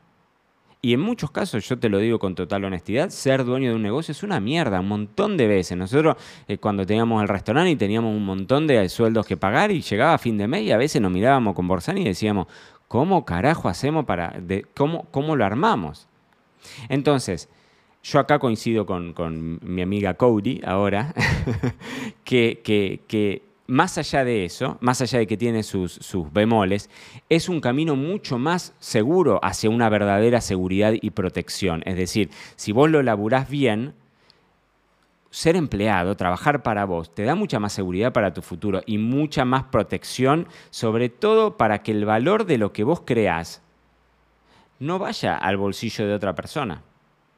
y 0.82 0.94
en 0.94 1.00
muchos 1.00 1.30
casos, 1.30 1.68
yo 1.68 1.78
te 1.78 1.90
lo 1.90 1.98
digo 1.98 2.18
con 2.18 2.34
total 2.34 2.64
honestidad, 2.64 3.10
ser 3.10 3.44
dueño 3.44 3.70
de 3.70 3.76
un 3.76 3.82
negocio 3.82 4.12
es 4.12 4.22
una 4.22 4.40
mierda, 4.40 4.80
un 4.80 4.88
montón 4.88 5.36
de 5.36 5.46
veces. 5.46 5.76
Nosotros 5.76 6.16
eh, 6.48 6.56
cuando 6.56 6.86
teníamos 6.86 7.20
el 7.20 7.28
restaurante 7.28 7.70
y 7.70 7.76
teníamos 7.76 8.16
un 8.16 8.24
montón 8.24 8.66
de 8.66 8.88
sueldos 8.88 9.26
que 9.26 9.36
pagar 9.36 9.70
y 9.70 9.82
llegaba 9.82 10.14
a 10.14 10.18
fin 10.18 10.38
de 10.38 10.48
mes 10.48 10.62
y 10.62 10.72
a 10.72 10.78
veces 10.78 11.02
nos 11.02 11.12
mirábamos 11.12 11.54
con 11.54 11.68
Borsani 11.68 12.00
y 12.00 12.04
decíamos, 12.04 12.46
¿cómo 12.88 13.26
carajo 13.26 13.68
hacemos 13.68 14.06
para, 14.06 14.40
cómo, 14.74 15.06
cómo 15.10 15.36
lo 15.36 15.44
armamos? 15.44 16.08
Entonces, 16.88 17.50
yo 18.02 18.18
acá 18.18 18.38
coincido 18.38 18.86
con, 18.86 19.12
con 19.12 19.60
mi 19.62 19.82
amiga 19.82 20.14
Cody 20.14 20.62
ahora, 20.64 21.12
que, 22.24 22.62
que 22.64 23.49
más 23.70 23.98
allá 23.98 24.24
de 24.24 24.44
eso, 24.44 24.76
más 24.80 25.00
allá 25.00 25.20
de 25.20 25.26
que 25.28 25.36
tiene 25.36 25.62
sus, 25.62 26.00
bemoles, 26.32 26.90
es 27.28 27.48
un 27.48 27.60
camino 27.60 27.94
mucho 27.94 28.36
más 28.36 28.74
seguro 28.80 29.38
hacia 29.42 29.70
una 29.70 29.88
verdadera 29.88 30.40
seguridad 30.40 30.92
y 31.00 31.10
protección. 31.10 31.82
Es 31.86 31.96
decir, 31.96 32.30
si 32.56 32.72
vos 32.72 32.90
lo 32.90 33.02
laburás 33.02 33.48
bien, 33.48 33.94
ser 35.30 35.54
empleado, 35.54 36.16
trabajar 36.16 36.64
para 36.64 36.84
vos, 36.84 37.14
te 37.14 37.22
da 37.22 37.36
mucha 37.36 37.60
más 37.60 37.72
seguridad 37.72 38.12
para 38.12 38.34
tu 38.34 38.42
futuro 38.42 38.82
y 38.86 38.98
mucha 38.98 39.44
más 39.44 39.62
protección, 39.64 40.48
sobre 40.70 41.08
todo 41.08 41.56
para 41.56 41.84
que 41.84 41.92
el 41.92 42.04
valor 42.04 42.46
de 42.46 42.58
lo 42.58 42.72
que 42.72 42.82
vos 42.82 43.02
creás 43.06 43.62
no 44.80 44.98
vaya 44.98 45.36
al 45.36 45.56
bolsillo 45.56 46.08
de 46.08 46.14
otra 46.14 46.34
persona. 46.34 46.82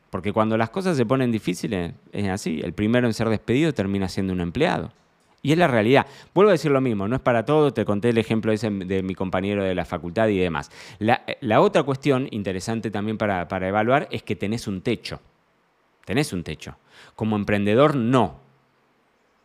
Porque 0.08 0.32
cuando 0.32 0.56
las 0.56 0.70
cosas 0.70 0.96
se 0.96 1.04
ponen 1.04 1.30
difíciles, 1.30 1.92
es 2.12 2.28
así. 2.28 2.60
El 2.62 2.72
primero 2.72 3.06
en 3.06 3.14
ser 3.14 3.28
despedido 3.28 3.74
termina 3.74 4.08
siendo 4.08 4.32
un 4.32 4.40
empleado 4.40 4.92
Y 5.44 5.50
es 5.50 5.58
la 5.58 5.66
realidad. 5.66 6.06
Vuelvo 6.32 6.50
a 6.50 6.52
decir 6.52 6.70
lo 6.70 6.80
mismo, 6.80 7.08
no 7.08 7.16
es 7.16 7.22
para 7.22 7.44
todo, 7.44 7.72
te 7.72 7.84
conté 7.84 8.10
el 8.10 8.18
ejemplo 8.18 8.52
ese 8.52 8.70
de 8.70 9.02
mi 9.02 9.16
compañero 9.16 9.64
de 9.64 9.74
la 9.74 9.84
facultad 9.84 10.28
y 10.28 10.38
demás. 10.38 10.70
La, 11.00 11.60
otra 11.60 11.82
cuestión 11.82 12.28
interesante 12.30 12.92
también 12.92 13.18
para, 13.18 13.48
para 13.48 13.66
evaluar 13.66 14.06
es 14.12 14.22
que 14.22 14.36
tenés 14.36 14.68
un 14.68 14.82
techo. 14.82 15.20
Tenés 16.04 16.32
un 16.32 16.44
techo. 16.44 16.76
Como 17.16 17.34
emprendedor, 17.34 17.96
no. 17.96 18.36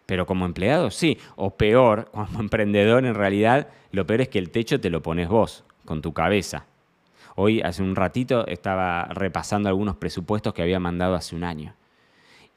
Pero 0.06 0.28
como 0.28 0.46
empleado, 0.46 0.92
sí. 0.92 1.18
O 1.36 1.58
peor, 1.58 2.10
como 2.12 2.40
emprendedor, 2.42 3.04
en 3.04 3.16
realidad, 3.16 3.68
lo 3.92 4.06
peor 4.06 4.22
es 4.22 4.30
que 4.30 4.40
el 4.40 4.52
techo 4.52 4.80
te 4.80 4.92
lo 4.92 5.02
pones 5.02 5.28
vos, 5.28 5.64
con 5.84 6.04
tu 6.04 6.14
cabeza. 6.14 6.68
Hoy, 7.36 7.62
hace 7.62 7.82
un 7.82 7.96
ratito, 7.96 8.46
estaba 8.46 9.06
repasando 9.06 9.68
algunos 9.68 9.96
presupuestos 9.96 10.54
que 10.54 10.62
había 10.62 10.80
mandado 10.80 11.16
hace 11.16 11.36
un 11.36 11.44
año. 11.44 11.74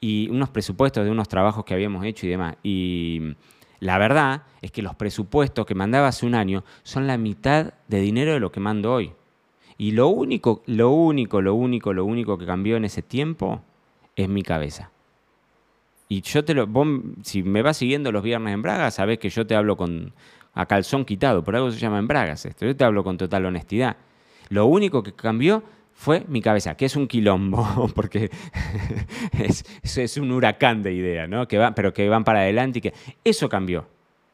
Y 0.00 0.28
unos 0.30 0.48
presupuestos 0.48 1.04
de 1.04 1.10
unos 1.10 1.28
trabajos 1.28 1.64
que 1.64 1.74
habíamos 1.74 2.04
hecho 2.04 2.26
y 2.26 2.30
demás. 2.30 2.56
Y 2.62 3.34
la 3.80 3.98
verdad 3.98 4.42
es 4.62 4.70
que 4.70 4.82
los 4.82 4.94
presupuestos 4.94 5.66
que 5.66 5.74
mandaba 5.74 6.08
hace 6.08 6.26
un 6.26 6.34
año 6.34 6.64
son 6.82 7.06
la 7.06 7.18
mitad 7.18 7.74
de 7.88 8.00
dinero 8.00 8.32
de 8.32 8.40
lo 8.40 8.52
que 8.52 8.60
mando 8.60 8.92
hoy. 8.92 9.12
Y 9.76 9.92
lo 9.92 10.08
único, 10.08 10.62
lo 10.66 10.90
único, 10.90 11.40
lo 11.40 11.54
único, 11.54 11.92
lo 11.92 12.04
único 12.04 12.36
que 12.36 12.46
cambió 12.46 12.76
en 12.76 12.84
ese 12.84 13.02
tiempo 13.02 13.62
es 14.16 14.28
mi 14.28 14.42
cabeza. 14.42 14.90
Y 16.08 16.22
yo 16.22 16.44
te 16.44 16.54
lo, 16.54 16.66
vos, 16.66 16.88
si 17.22 17.42
me 17.42 17.62
vas 17.62 17.76
siguiendo 17.76 18.12
los 18.12 18.22
viernes 18.22 18.52
en 18.52 18.62
Braga, 18.62 18.90
sabés 18.90 19.18
que 19.18 19.30
yo 19.30 19.46
te 19.46 19.54
hablo 19.54 19.76
con 19.76 20.12
a 20.52 20.66
calzón 20.66 21.04
quitado, 21.04 21.44
por 21.44 21.54
algo 21.56 21.70
se 21.70 21.78
llama 21.78 21.98
en 21.98 22.08
Bragas 22.08 22.44
esto. 22.44 22.66
Yo 22.66 22.76
te 22.76 22.84
hablo 22.84 23.04
con 23.04 23.16
total 23.16 23.46
honestidad. 23.46 23.96
Lo 24.48 24.66
único 24.66 25.02
que 25.02 25.12
cambió 25.12 25.62
fue 26.00 26.24
mi 26.28 26.40
cabeza, 26.40 26.78
que 26.78 26.86
es 26.86 26.96
un 26.96 27.06
quilombo, 27.06 27.90
porque 27.94 28.30
es, 29.38 29.64
es, 29.82 30.16
un 30.16 30.32
huracán 30.32 30.82
de 30.82 30.94
ideas, 30.94 31.28
¿no? 31.28 31.46
Que 31.46 31.58
va, 31.58 31.74
pero 31.74 31.92
que 31.92 32.08
van 32.08 32.24
para 32.24 32.40
adelante 32.40 32.78
y 32.78 32.82
que 32.82 32.94
eso 33.22 33.50
cambió. 33.50 33.86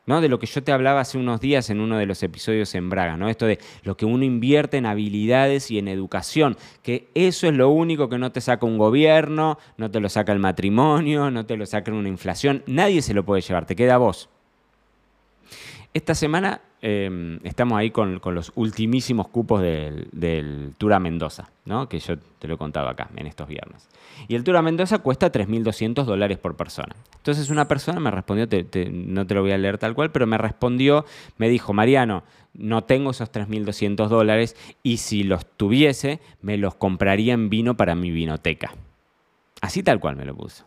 ¿no? 0.07 0.21
De 0.21 0.29
lo 0.29 0.39
que 0.39 0.47
yo 0.47 0.63
te 0.63 0.71
hablaba 0.71 1.01
hace 1.01 1.19
unos 1.19 1.41
días 1.41 1.69
en 1.69 1.81
uno 1.81 1.99
de 1.99 2.07
los 2.07 2.23
episodios 2.23 2.73
en 2.77 2.89
Braga, 2.89 3.17
¿no? 3.17 3.29
Esto 3.29 3.47
de 3.47 3.59
lo 3.83 3.97
que 3.97 4.05
uno 4.05 4.23
invierte 4.23 4.77
en 4.77 4.87
habilidades 4.87 5.69
y 5.73 5.81
en 5.81 5.89
educación, 5.89 6.57
que 6.85 7.09
eso 7.15 7.49
es 7.49 7.55
lo 7.55 7.71
único 7.71 8.09
que 8.09 8.19
no 8.19 8.31
te 8.31 8.41
saca 8.41 8.65
un 8.65 8.79
gobierno, 8.79 9.59
no 9.77 9.91
te 9.91 9.99
lo 9.99 10.09
saca 10.09 10.33
el 10.33 10.39
matrimonio, 10.39 11.33
no 11.33 11.47
te 11.47 11.57
lo 11.57 11.67
saca 11.67 11.91
una 11.91 12.09
inflación, 12.09 12.63
nadie 12.67 13.03
se 13.03 13.13
lo 13.13 13.25
puede 13.25 13.43
llevar, 13.43 13.67
te 13.67 13.75
queda 13.75 13.97
a 13.97 13.99
vos. 13.99 14.29
Esta 15.97 16.15
semana 16.15 16.61
em, 16.83 17.41
estamos 17.43 17.79
ahí 17.79 17.91
con, 17.91 18.21
los 18.23 18.53
ultimísimos 18.55 19.29
cupos 19.29 19.63
del, 19.63 20.09
del 20.13 20.75
Tura 20.77 21.01
Mendoza, 21.01 21.49
¿no? 21.65 21.89
que 21.89 21.99
yo 22.01 22.19
te 22.19 22.47
lo 22.47 22.57
he 22.57 22.59
contado 22.59 22.91
acá 22.91 23.09
en 23.17 23.27
estos 23.27 23.49
viernes. 23.49 23.89
Y 24.29 24.35
el 24.35 24.45
Tura 24.45 24.61
Mendoza 24.61 24.99
cuesta 24.99 25.33
3.200 25.33 26.05
dólares 26.05 26.37
por 26.37 26.55
persona. 26.55 26.95
Entonces 27.17 27.49
una 27.49 27.67
persona 27.67 27.99
me 27.99 28.11
respondió, 28.11 28.47
no 28.93 29.27
te 29.27 29.35
lo 29.35 29.41
voy 29.41 29.53
a 29.53 29.57
leer 29.57 29.79
tal 29.79 29.95
cual, 29.95 30.13
pero 30.13 30.27
me 30.27 30.37
respondió, 30.37 31.07
me 31.39 31.49
dijo, 31.49 31.73
Mariano, 31.73 32.25
no 32.53 32.85
tengo 32.85 33.13
esos 33.13 33.33
3.200 33.33 34.09
dólares 34.09 34.55
y 34.83 34.99
si 34.99 35.23
los 35.23 35.47
tuviese, 35.47 36.21
me 36.43 36.59
los 36.59 36.75
compraría 36.75 37.33
en 37.33 37.49
vino 37.49 37.79
para 37.79 37.95
mi 37.95 38.11
vinoteca. 38.11 38.75
Así 39.63 39.83
tal 39.83 39.99
cual 39.99 40.17
me 40.17 40.27
lo 40.27 40.37
puso. 40.37 40.67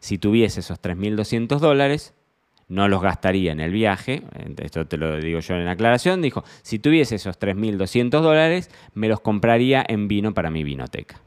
Si 0.00 0.18
tuviese 0.18 0.58
esos 0.58 0.82
3.200 0.82 1.60
dólares, 1.60 2.15
no 2.68 2.88
los 2.88 3.00
gastaría 3.00 3.52
en 3.52 3.60
el 3.60 3.70
viaje, 3.70 4.22
esto 4.58 4.86
te 4.86 4.96
lo 4.96 5.18
digo 5.18 5.40
yo 5.40 5.54
en 5.54 5.64
la 5.64 5.72
aclaración, 5.72 6.20
dijo, 6.20 6.44
si 6.62 6.78
tuviese 6.78 7.14
esos 7.14 7.38
3.200 7.38 8.20
dólares, 8.20 8.70
me 8.94 9.08
los 9.08 9.20
compraría 9.20 9.84
en 9.86 10.08
vino 10.08 10.34
para 10.34 10.50
mi 10.50 10.64
vinoteca. 10.64 11.20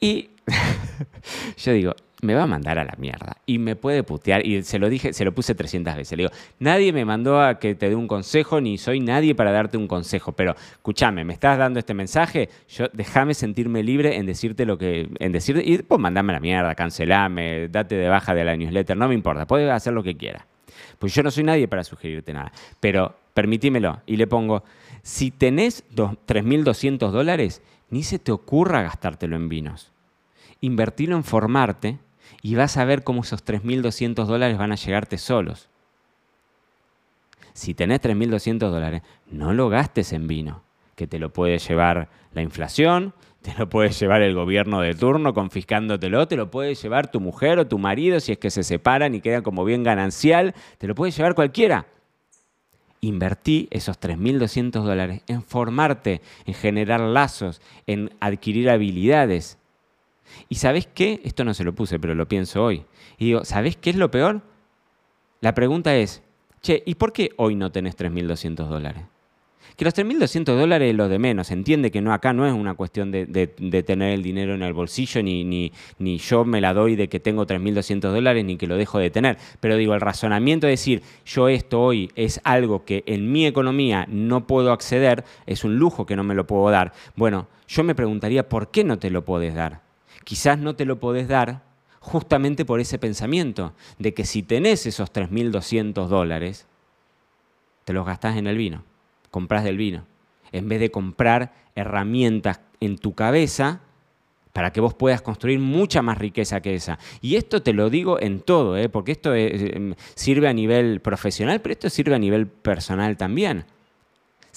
Y 0.00 0.30
yo 1.58 1.72
digo, 1.72 1.94
me 2.20 2.34
va 2.34 2.42
a 2.42 2.46
mandar 2.46 2.78
a 2.78 2.84
la 2.84 2.94
mierda 2.98 3.36
y 3.46 3.58
me 3.58 3.76
puede 3.76 4.02
putear. 4.02 4.44
Y 4.44 4.62
se 4.62 4.78
lo 4.78 4.88
dije, 4.88 5.12
se 5.12 5.24
lo 5.24 5.32
puse 5.32 5.54
300 5.54 5.96
veces. 5.96 6.16
Le 6.16 6.24
digo, 6.24 6.34
nadie 6.58 6.92
me 6.92 7.04
mandó 7.04 7.40
a 7.40 7.58
que 7.58 7.74
te 7.74 7.88
dé 7.88 7.94
un 7.94 8.08
consejo, 8.08 8.60
ni 8.60 8.76
soy 8.78 9.00
nadie 9.00 9.34
para 9.34 9.52
darte 9.52 9.76
un 9.76 9.86
consejo. 9.86 10.32
Pero 10.32 10.54
escúchame, 10.72 11.24
me 11.24 11.32
estás 11.32 11.58
dando 11.58 11.78
este 11.78 11.94
mensaje, 11.94 12.48
yo 12.68 12.86
déjame 12.92 13.34
sentirme 13.34 13.82
libre 13.82 14.16
en 14.16 14.26
decirte 14.26 14.64
lo 14.64 14.78
que. 14.78 15.08
en 15.18 15.32
decirte, 15.32 15.62
y 15.64 15.78
pues 15.78 16.00
mandame 16.00 16.32
a 16.32 16.34
la 16.34 16.40
mierda, 16.40 16.74
cancelame, 16.74 17.68
date 17.68 17.94
de 17.94 18.08
baja 18.08 18.34
de 18.34 18.44
la 18.44 18.56
newsletter, 18.56 18.96
no 18.96 19.08
me 19.08 19.14
importa, 19.14 19.46
puedes 19.46 19.70
hacer 19.70 19.92
lo 19.92 20.02
que 20.02 20.16
quieras. 20.16 20.44
Pues 20.98 21.14
yo 21.14 21.22
no 21.22 21.30
soy 21.30 21.44
nadie 21.44 21.68
para 21.68 21.84
sugerirte 21.84 22.32
nada. 22.32 22.50
Pero 22.80 23.14
permitímelo. 23.32 24.00
Y 24.06 24.16
le 24.16 24.26
pongo, 24.26 24.64
si 25.02 25.30
tenés 25.30 25.84
3.200 25.94 27.10
dólares, 27.10 27.62
ni 27.90 28.02
se 28.02 28.18
te 28.18 28.32
ocurra 28.32 28.82
gastártelo 28.82 29.36
en 29.36 29.48
vinos. 29.48 29.92
Invertilo 30.60 31.14
en 31.14 31.22
formarte 31.22 31.98
y 32.48 32.54
vas 32.54 32.78
a 32.78 32.86
ver 32.86 33.04
cómo 33.04 33.20
esos 33.20 33.44
3.200 33.44 34.24
dólares 34.24 34.56
van 34.56 34.72
a 34.72 34.76
llegarte 34.76 35.18
solos. 35.18 35.68
Si 37.52 37.74
tenés 37.74 38.00
3.200 38.00 38.70
dólares, 38.70 39.02
no 39.30 39.52
lo 39.52 39.68
gastes 39.68 40.14
en 40.14 40.26
vino, 40.26 40.62
que 40.94 41.06
te 41.06 41.18
lo 41.18 41.30
puede 41.30 41.58
llevar 41.58 42.08
la 42.32 42.40
inflación, 42.40 43.12
te 43.42 43.52
lo 43.58 43.68
puede 43.68 43.90
llevar 43.90 44.22
el 44.22 44.34
gobierno 44.34 44.80
de 44.80 44.94
turno 44.94 45.34
confiscándotelo, 45.34 46.26
te 46.26 46.36
lo 46.36 46.50
puede 46.50 46.74
llevar 46.74 47.10
tu 47.10 47.20
mujer 47.20 47.58
o 47.58 47.66
tu 47.66 47.78
marido 47.78 48.18
si 48.18 48.32
es 48.32 48.38
que 48.38 48.48
se 48.48 48.62
separan 48.62 49.14
y 49.14 49.20
quedan 49.20 49.42
como 49.42 49.66
bien 49.66 49.82
ganancial, 49.82 50.54
te 50.78 50.86
lo 50.86 50.94
puede 50.94 51.12
llevar 51.12 51.34
cualquiera. 51.34 51.84
Invertí 53.02 53.68
esos 53.70 54.00
3.200 54.00 54.70
dólares 54.84 55.20
en 55.26 55.42
formarte, 55.42 56.22
en 56.46 56.54
generar 56.54 57.00
lazos, 57.00 57.60
en 57.86 58.10
adquirir 58.20 58.70
habilidades, 58.70 59.57
¿Y 60.48 60.56
sabes 60.56 60.86
qué? 60.86 61.20
Esto 61.24 61.44
no 61.44 61.54
se 61.54 61.64
lo 61.64 61.74
puse, 61.74 61.98
pero 61.98 62.14
lo 62.14 62.28
pienso 62.28 62.64
hoy. 62.64 62.84
Y 63.18 63.26
digo, 63.26 63.44
¿sabes 63.44 63.76
qué 63.76 63.90
es 63.90 63.96
lo 63.96 64.10
peor? 64.10 64.42
La 65.40 65.54
pregunta 65.54 65.96
es, 65.96 66.22
che, 66.62 66.82
¿y 66.86 66.96
por 66.96 67.12
qué 67.12 67.30
hoy 67.36 67.54
no 67.54 67.70
tenés 67.70 67.96
3.200 67.96 68.68
dólares? 68.68 69.04
Que 69.78 69.84
los 69.84 69.94
3.200 69.94 70.58
dólares 70.58 70.90
es 70.90 70.96
lo 70.96 71.08
de 71.08 71.20
menos. 71.20 71.52
Entiende 71.52 71.92
que 71.92 72.00
no, 72.00 72.12
acá 72.12 72.32
no 72.32 72.44
es 72.44 72.52
una 72.52 72.74
cuestión 72.74 73.12
de, 73.12 73.26
tener 73.86 74.12
el 74.12 74.24
dinero 74.24 74.54
en 74.54 74.64
el 74.64 74.72
bolsillo, 74.72 75.22
ni, 75.22 75.44
ni, 75.44 75.70
ni 76.00 76.18
yo 76.18 76.44
me 76.44 76.60
la 76.60 76.74
doy 76.74 76.96
de 76.96 77.08
que 77.08 77.20
tengo 77.20 77.46
3.200 77.46 78.00
dólares, 78.10 78.44
ni 78.44 78.56
que 78.56 78.66
lo 78.66 78.76
dejo 78.76 78.98
de 78.98 79.10
tener. 79.10 79.38
Pero 79.60 79.76
digo, 79.76 79.94
el 79.94 80.00
razonamiento 80.00 80.66
de 80.66 80.72
decir, 80.72 81.02
yo 81.24 81.48
esto 81.48 81.80
hoy 81.80 82.10
es 82.16 82.40
algo 82.42 82.84
que 82.84 83.04
en 83.06 83.30
mi 83.30 83.46
economía 83.46 84.04
no 84.10 84.48
puedo 84.48 84.72
acceder, 84.72 85.24
es 85.46 85.62
un 85.62 85.76
lujo 85.76 86.06
que 86.06 86.16
no 86.16 86.24
me 86.24 86.34
lo 86.34 86.44
puedo 86.44 86.68
dar. 86.70 86.92
Bueno, 87.14 87.46
yo 87.68 87.84
me 87.84 87.94
preguntaría, 87.94 88.48
¿por 88.48 88.72
qué 88.72 88.82
no 88.82 88.98
te 88.98 89.10
lo 89.10 89.24
puedes 89.24 89.54
dar? 89.54 89.87
Quizás 90.28 90.58
no 90.58 90.76
te 90.76 90.84
lo 90.84 91.00
podés 91.00 91.26
dar 91.26 91.62
justamente 92.00 92.66
por 92.66 92.80
ese 92.80 92.98
pensamiento 92.98 93.72
de 93.98 94.12
que 94.12 94.26
si 94.26 94.42
tenés 94.42 94.84
esos 94.84 95.10
3.200 95.10 96.06
dólares, 96.06 96.66
te 97.86 97.94
los 97.94 98.04
gastás 98.04 98.36
en 98.36 98.46
el 98.46 98.58
vino, 98.58 98.84
compras 99.30 99.64
del 99.64 99.78
vino, 99.78 100.04
en 100.52 100.68
vez 100.68 100.80
de 100.80 100.90
comprar 100.90 101.54
herramientas 101.74 102.60
en 102.78 102.98
tu 102.98 103.14
cabeza 103.14 103.80
para 104.52 104.70
que 104.70 104.82
vos 104.82 104.92
puedas 104.92 105.22
construir 105.22 105.60
mucha 105.60 106.02
más 106.02 106.18
riqueza 106.18 106.60
que 106.60 106.74
esa. 106.74 106.98
Y 107.22 107.36
esto 107.36 107.62
te 107.62 107.72
lo 107.72 107.88
digo 107.88 108.20
en 108.20 108.40
todo, 108.40 108.76
¿eh? 108.76 108.90
porque 108.90 109.12
esto 109.12 109.34
eh, 109.34 109.94
sirve 110.14 110.46
a 110.48 110.52
nivel 110.52 111.00
profesional, 111.00 111.62
pero 111.62 111.72
esto 111.72 111.88
sirve 111.88 112.14
a 112.14 112.18
nivel 112.18 112.48
personal 112.48 113.16
también. 113.16 113.64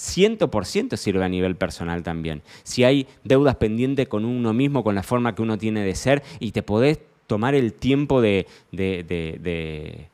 100% 0.02 0.96
sirve 0.96 1.24
a 1.24 1.28
nivel 1.28 1.54
personal 1.54 2.02
también. 2.02 2.42
Si 2.64 2.82
hay 2.82 3.06
deudas 3.22 3.56
pendientes 3.56 4.08
con 4.08 4.24
uno 4.24 4.52
mismo, 4.52 4.82
con 4.82 4.96
la 4.96 5.04
forma 5.04 5.34
que 5.34 5.42
uno 5.42 5.58
tiene 5.58 5.84
de 5.84 5.94
ser, 5.94 6.22
y 6.40 6.50
te 6.50 6.62
podés 6.62 6.98
tomar 7.28 7.54
el 7.54 7.72
tiempo 7.72 8.20
de, 8.20 8.46
de, 8.72 10.08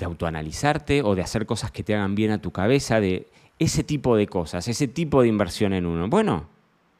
autoanalizarte 0.00 1.02
o 1.02 1.14
de 1.14 1.22
hacer 1.22 1.46
cosas 1.46 1.70
que 1.70 1.82
te 1.82 1.94
hagan 1.94 2.14
bien 2.14 2.32
a 2.32 2.42
tu 2.42 2.50
cabeza, 2.50 3.00
de 3.00 3.26
ese 3.58 3.82
tipo 3.82 4.14
de 4.14 4.26
cosas, 4.26 4.68
ese 4.68 4.86
tipo 4.86 5.22
de 5.22 5.28
inversión 5.28 5.72
en 5.72 5.86
uno. 5.86 6.08
Bueno, 6.08 6.46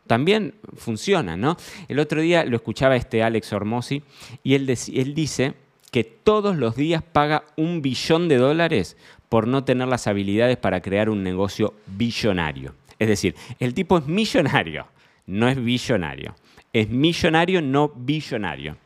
también 0.07 0.55
funciona, 0.77 1.37
¿no? 1.37 1.59
El 1.89 1.99
otro 1.99 2.23
día 2.23 2.45
lo 2.45 2.57
escuchaba 2.57 2.97
este 2.97 3.23
Alex 3.23 3.53
Ormosi 3.53 4.03
y 4.43 4.55
él, 4.55 4.69
él 4.95 5.15
dice 5.15 5.55
que 5.91 6.05
todos 6.05 6.57
los 6.57 6.75
días 6.75 7.03
paga 7.03 7.45
un 7.57 7.83
billón 7.83 8.29
de 8.29 8.37
dólares 8.37 8.97
por 9.29 9.47
no 9.47 9.65
tener 9.65 9.89
las 9.89 10.07
habilidades 10.07 10.57
para 10.57 10.81
crear 10.81 11.11
un 11.11 11.23
negocio 11.23 11.75
billonario. 11.87 12.75
Es 12.99 13.09
decir, 13.09 13.35
el 13.61 13.75
tipo 13.75 13.99
es 13.99 14.07
millonario, 14.07 14.87
no 15.27 15.49
es 15.49 15.63
billonario. 15.63 16.35
Es 16.73 16.89
millonario, 16.89 17.63
no 17.63 17.89
billonario. 17.89 18.77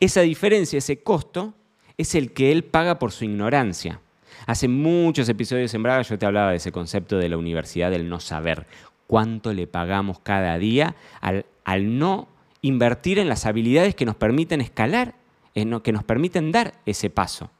Esa 0.00 0.20
diferencia, 0.22 0.78
ese 0.78 1.02
costo, 1.02 1.54
es 1.96 2.14
el 2.14 2.32
que 2.32 2.52
él 2.52 2.64
paga 2.64 2.98
por 2.98 3.12
su 3.12 3.24
ignorancia. 3.24 4.00
Hace 4.46 4.68
muchos 4.68 5.28
episodios 5.28 5.72
en 5.74 5.82
Braga 5.82 6.02
yo 6.02 6.18
te 6.18 6.26
hablaba 6.26 6.50
de 6.50 6.56
ese 6.56 6.72
concepto 6.72 7.16
de 7.16 7.28
la 7.28 7.36
universidad 7.36 7.90
del 7.90 8.08
no 8.08 8.20
saber. 8.20 8.66
Cuánto 9.06 9.52
le 9.52 9.66
pagamos 9.66 10.18
cada 10.20 10.58
día 10.58 10.96
al, 11.20 11.46
al 11.64 11.98
no 11.98 12.28
invertir 12.62 13.18
en 13.18 13.28
las 13.28 13.46
habilidades 13.46 13.94
que 13.94 14.06
nos 14.06 14.16
permiten 14.16 14.60
escalar, 14.60 15.14
en 15.54 15.80
que 15.80 15.92
nos 15.92 16.04
permiten 16.04 16.50
dar 16.52 16.74
ese 16.84 17.10
paso. 17.10 17.50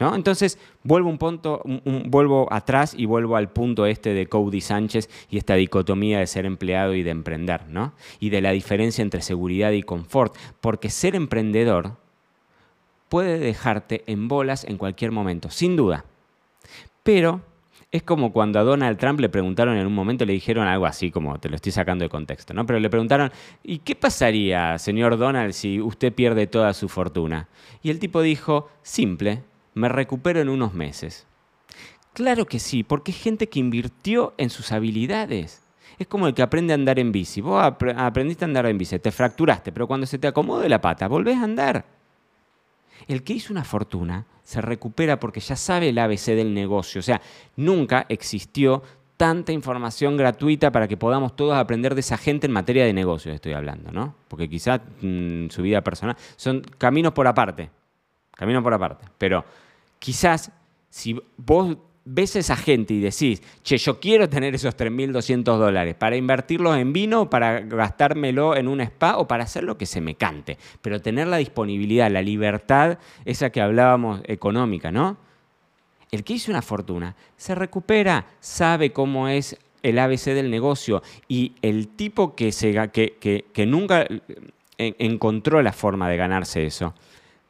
Entonces, 0.00 0.58
vuelvo 0.82 1.10
un 1.10 1.18
punto, 1.18 1.62
vuelvo 2.06 2.50
atrás 2.50 2.94
y 2.96 3.04
vuelvo 3.04 3.36
al 3.36 3.50
punto 3.50 3.84
este 3.84 4.14
de 4.14 4.26
Cody 4.26 4.62
Sánchez 4.62 5.10
y 5.28 5.36
esta 5.36 5.54
dicotomía 5.54 6.20
de 6.20 6.26
ser 6.26 6.46
empleado 6.46 6.94
y 6.94 7.02
de 7.02 7.10
emprender, 7.10 7.68
¿no? 7.68 7.92
Y 8.18 8.30
de 8.30 8.40
la 8.40 8.52
diferencia 8.52 9.02
entre 9.02 9.20
seguridad 9.20 9.72
y 9.72 9.82
confort. 9.82 10.34
Porque 10.62 10.88
ser 10.88 11.14
emprendedor 11.14 11.98
puede 13.10 13.38
dejarte 13.38 14.02
en 14.06 14.26
bolas 14.26 14.64
en 14.64 14.78
cualquier 14.78 15.12
momento, 15.12 15.50
sin 15.50 15.76
duda. 15.76 16.06
Pero 17.02 17.42
es 17.92 18.02
como 18.02 18.32
cuando 18.32 18.58
a 18.60 18.62
Donald 18.62 18.98
Trump 18.98 19.20
le 19.20 19.28
preguntaron 19.28 19.76
en 19.76 19.86
un 19.86 19.94
momento, 19.94 20.24
le 20.24 20.32
dijeron 20.32 20.66
algo 20.66 20.86
así, 20.86 21.10
como 21.10 21.38
te 21.38 21.48
lo 21.48 21.56
estoy 21.56 21.72
sacando 21.72 22.04
de 22.04 22.08
contexto, 22.08 22.54
¿no? 22.54 22.64
Pero 22.64 22.78
le 22.78 22.88
preguntaron, 22.88 23.32
¿y 23.64 23.78
qué 23.78 23.96
pasaría, 23.96 24.78
señor 24.78 25.18
Donald, 25.18 25.52
si 25.52 25.80
usted 25.80 26.12
pierde 26.12 26.46
toda 26.46 26.72
su 26.72 26.88
fortuna? 26.88 27.48
Y 27.82 27.90
el 27.90 27.98
tipo 27.98 28.22
dijo, 28.22 28.70
simple, 28.82 29.42
me 29.80 29.88
recupero 29.88 30.40
en 30.40 30.48
unos 30.48 30.74
meses. 30.74 31.26
Claro 32.12 32.46
que 32.46 32.58
sí, 32.58 32.82
porque 32.82 33.12
es 33.12 33.18
gente 33.18 33.48
que 33.48 33.58
invirtió 33.58 34.34
en 34.36 34.50
sus 34.50 34.72
habilidades. 34.72 35.62
Es 35.98 36.06
como 36.06 36.26
el 36.26 36.34
que 36.34 36.42
aprende 36.42 36.72
a 36.72 36.76
andar 36.76 36.98
en 36.98 37.12
bici. 37.12 37.40
Vos 37.40 37.62
aprendiste 37.62 38.44
a 38.44 38.48
andar 38.48 38.66
en 38.66 38.78
bici, 38.78 38.98
te 38.98 39.12
fracturaste, 39.12 39.72
pero 39.72 39.86
cuando 39.86 40.06
se 40.06 40.18
te 40.18 40.28
acomode 40.28 40.68
la 40.68 40.80
pata, 40.80 41.08
volvés 41.08 41.36
a 41.36 41.44
andar. 41.44 41.84
El 43.06 43.22
que 43.22 43.32
hizo 43.32 43.52
una 43.52 43.64
fortuna 43.64 44.26
se 44.44 44.60
recupera 44.60 45.20
porque 45.20 45.40
ya 45.40 45.56
sabe 45.56 45.88
el 45.90 45.98
ABC 45.98 46.26
del 46.26 46.52
negocio. 46.52 46.98
O 46.98 47.02
sea, 47.02 47.20
nunca 47.56 48.06
existió 48.08 48.82
tanta 49.16 49.52
información 49.52 50.16
gratuita 50.16 50.72
para 50.72 50.88
que 50.88 50.96
podamos 50.96 51.36
todos 51.36 51.54
aprender 51.54 51.94
de 51.94 52.00
esa 52.00 52.16
gente 52.16 52.46
en 52.46 52.52
materia 52.52 52.86
de 52.86 52.94
negocios, 52.94 53.34
estoy 53.34 53.52
hablando, 53.52 53.92
¿no? 53.92 54.14
Porque 54.28 54.48
quizás 54.48 54.80
mm, 55.02 55.48
su 55.50 55.60
vida 55.60 55.82
personal 55.82 56.16
son 56.36 56.62
caminos 56.78 57.12
por 57.12 57.26
aparte, 57.26 57.68
caminos 58.34 58.62
por 58.62 58.72
aparte. 58.72 59.06
Pero 59.18 59.44
quizás 60.00 60.50
si 60.88 61.16
vos 61.36 61.76
ves 62.04 62.34
a 62.34 62.40
esa 62.40 62.56
gente 62.56 62.94
y 62.94 63.00
decís, 63.00 63.40
che, 63.62 63.78
yo 63.78 64.00
quiero 64.00 64.28
tener 64.28 64.54
esos 64.54 64.76
3.200 64.76 65.44
dólares 65.58 65.94
para 65.94 66.16
invertirlos 66.16 66.76
en 66.76 66.92
vino, 66.92 67.30
para 67.30 67.60
gastármelo 67.60 68.56
en 68.56 68.66
un 68.66 68.80
spa 68.80 69.18
o 69.18 69.28
para 69.28 69.44
hacer 69.44 69.62
lo 69.62 69.78
que 69.78 69.86
se 69.86 70.00
me 70.00 70.16
cante, 70.16 70.58
pero 70.82 71.00
tener 71.00 71.28
la 71.28 71.36
disponibilidad, 71.36 72.10
la 72.10 72.22
libertad, 72.22 72.98
esa 73.24 73.50
que 73.50 73.60
hablábamos 73.60 74.22
económica, 74.24 74.90
¿no? 74.90 75.18
El 76.10 76.24
que 76.24 76.32
hizo 76.32 76.50
una 76.50 76.62
fortuna 76.62 77.14
se 77.36 77.54
recupera, 77.54 78.26
sabe 78.40 78.92
cómo 78.92 79.28
es 79.28 79.56
el 79.82 79.98
ABC 79.98 80.24
del 80.34 80.50
negocio 80.50 81.02
y 81.28 81.52
el 81.62 81.88
tipo 81.88 82.34
que, 82.34 82.50
que, 82.92 83.44
que 83.52 83.66
nunca 83.66 84.06
encontró 84.78 85.62
la 85.62 85.72
forma 85.72 86.08
de 86.08 86.16
ganarse 86.16 86.66
eso 86.66 86.94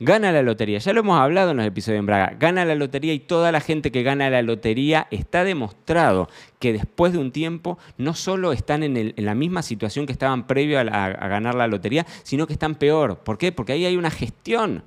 gana 0.00 0.32
la 0.32 0.42
lotería. 0.42 0.78
Ya 0.78 0.92
lo 0.94 1.00
hemos 1.00 1.20
hablado 1.20 1.50
en 1.50 1.58
los 1.58 1.66
episodios 1.66 2.00
en 2.00 2.06
Braga. 2.06 2.34
Gana 2.40 2.64
la 2.64 2.74
lotería 2.74 3.12
y 3.12 3.20
toda 3.20 3.52
la 3.52 3.60
gente 3.60 3.92
que 3.92 4.02
gana 4.02 4.30
la 4.30 4.40
lotería 4.42 5.06
está 5.10 5.44
demostrado 5.44 6.28
que 6.58 6.72
después 6.72 7.12
de 7.12 7.18
un 7.18 7.30
tiempo 7.30 7.78
no 7.98 8.14
solo 8.14 8.52
están 8.52 8.82
en, 8.82 9.14
la 9.16 9.34
misma 9.34 9.62
situación 9.62 10.06
que 10.06 10.12
estaban 10.12 10.46
previo 10.46 10.80
a, 10.80 10.82
ganar 10.82 11.54
la 11.54 11.68
lotería, 11.68 12.06
sino 12.22 12.46
que 12.46 12.54
están 12.54 12.74
peor. 12.74 13.18
¿Por 13.18 13.36
qué? 13.36 13.52
Porque 13.52 13.74
ahí 13.74 13.84
hay 13.84 13.96
una 13.96 14.10
gestión 14.10 14.82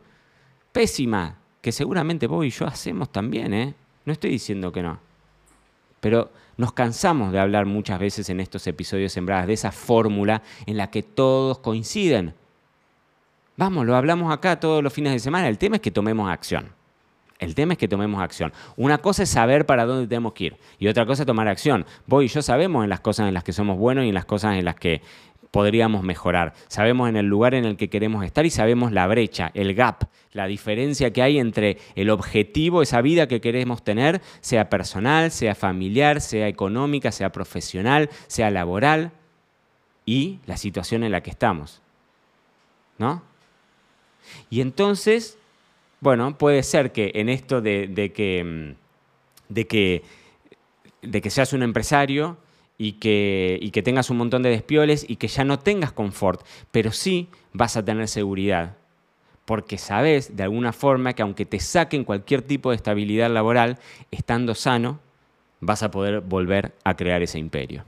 pésima 0.72 1.38
que 1.62 1.72
seguramente 1.72 2.26
vos 2.26 2.44
y 2.46 2.50
yo 2.50 2.66
hacemos 2.66 3.12
también. 3.12 3.54
¿eh? 3.54 3.76
No 4.06 4.14
estoy 4.14 4.32
diciendo 4.32 4.72
que 4.72 4.82
no. 4.82 5.00
Pero 6.00 6.32
nos 6.58 6.74
cansamos 6.74 7.32
de 7.32 7.40
hablar 7.40 7.68
muchas 7.68 8.00
veces 8.00 8.30
en 8.30 8.40
estos 8.40 8.66
episodios 8.66 9.16
en 9.16 9.28
Braga 9.28 9.46
de 9.46 9.54
esa 9.54 9.72
fórmula 9.72 10.42
en 10.66 10.78
la 10.78 10.90
que 10.90 11.04
todos 11.04 11.60
coinciden. 11.60 12.34
Vamos, 13.56 13.86
lo 13.86 13.96
hablamos 13.96 14.34
acá 14.34 14.60
todos 14.60 14.84
los 14.84 14.92
fines 14.92 15.14
de 15.14 15.20
semana. 15.20 15.48
El 15.48 15.58
tema 15.58 15.76
es 15.76 15.82
que 15.82 15.92
tomemos 15.92 16.30
acción. 16.30 16.72
El 17.40 17.56
tema 17.56 17.74
es 17.74 17.80
que 17.80 17.88
tomemos 17.88 18.22
acción. 18.22 18.54
Una 18.78 19.00
cosa 19.00 19.24
es 19.24 19.30
saber 19.30 19.66
para 19.66 19.86
dónde 19.86 20.08
tenemos 20.08 20.34
que 20.34 20.46
ir 20.46 20.58
y 20.80 20.88
otra 20.88 21.06
cosa 21.06 21.24
es 21.24 21.28
tomar 21.28 21.48
acción. 21.48 21.86
Vos 22.08 22.24
y 22.24 22.28
yo 22.28 22.42
sabemos 22.42 22.84
en 22.84 22.90
las 22.90 23.02
cosas 23.02 23.28
en 23.28 23.34
las 23.34 23.44
que 23.44 23.54
somos 23.54 23.78
buenos 23.78 24.06
y 24.06 24.10
en 24.10 24.14
las 24.14 24.26
cosas 24.26 24.56
en 24.56 24.66
las 24.66 24.76
que 24.76 25.02
podríamos 25.52 26.04
mejorar. 26.04 26.54
Sabemos 26.68 27.10
en 27.10 27.18
el 27.18 27.28
lugar 27.28 27.54
en 27.54 27.66
el 27.66 27.78
que 27.78 27.90
queremos 27.90 28.26
estar 28.26 28.46
y 28.46 28.50
sabemos 28.50 28.92
la 28.92 29.06
brecha, 29.08 29.52
el 29.54 29.76
gap, 29.76 30.06
la 30.32 30.48
diferencia 30.48 31.12
que 31.12 31.22
hay 31.22 31.38
entre 31.38 31.78
el 31.96 32.10
objetivo, 32.10 32.82
esa 32.82 33.02
vida 33.02 33.28
que 33.28 33.42
queremos 33.42 33.84
tener, 33.84 34.22
sea 34.42 34.70
personal, 34.70 35.30
sea 35.30 35.54
familiar, 35.54 36.22
sea 36.22 36.48
económica, 36.48 37.12
sea 37.12 37.32
profesional, 37.32 38.10
sea 38.28 38.50
laboral, 38.50 39.12
y 40.06 40.40
la 40.46 40.58
situación 40.58 41.04
en 41.04 41.12
la 41.12 41.22
que 41.22 41.30
estamos. 41.30 41.82
¿No? 42.98 43.22
Y 44.50 44.62
entonces, 44.62 45.38
bueno, 46.02 46.38
puede 46.38 46.64
ser 46.64 46.92
que 46.92 47.12
en 47.16 47.30
esto 47.30 47.62
de, 47.62 48.12
que, 48.14 48.44
mm, 48.44 49.54
de, 49.54 49.68
que, 49.68 50.04
de 51.02 51.22
que 51.22 51.30
seas 51.30 51.54
un 51.54 51.64
empresario 51.64 52.38
y 52.78 52.94
que, 52.94 53.58
y 53.62 53.72
que 53.72 53.84
tengas 53.84 54.10
un 54.10 54.18
montón 54.18 54.44
de 54.44 54.50
despioles 54.50 55.06
y 55.08 55.18
que 55.18 55.28
ya 55.28 55.44
no 55.44 55.60
tengas 55.60 55.92
confort, 55.92 56.46
pero 56.72 56.92
sí 56.92 57.30
vas 57.54 57.78
a 57.78 57.86
tener 57.86 58.08
seguridad. 58.08 58.78
Porque 59.46 59.78
sabes 59.78 60.36
de 60.36 60.44
alguna 60.44 60.72
forma 60.72 61.14
que 61.14 61.22
aunque 61.22 61.46
te 61.46 61.60
saquen 61.60 62.06
cualquier 62.06 62.42
tipo 62.42 62.70
de 62.70 62.78
estabilidad 62.78 63.30
laboral, 63.30 63.78
estando 64.12 64.56
sano, 64.56 65.00
vas 65.60 65.84
a 65.84 65.92
poder 65.92 66.22
volver 66.22 66.74
a 66.84 66.96
crear 66.96 67.22
ese 67.22 67.40
imperio. 67.40 67.86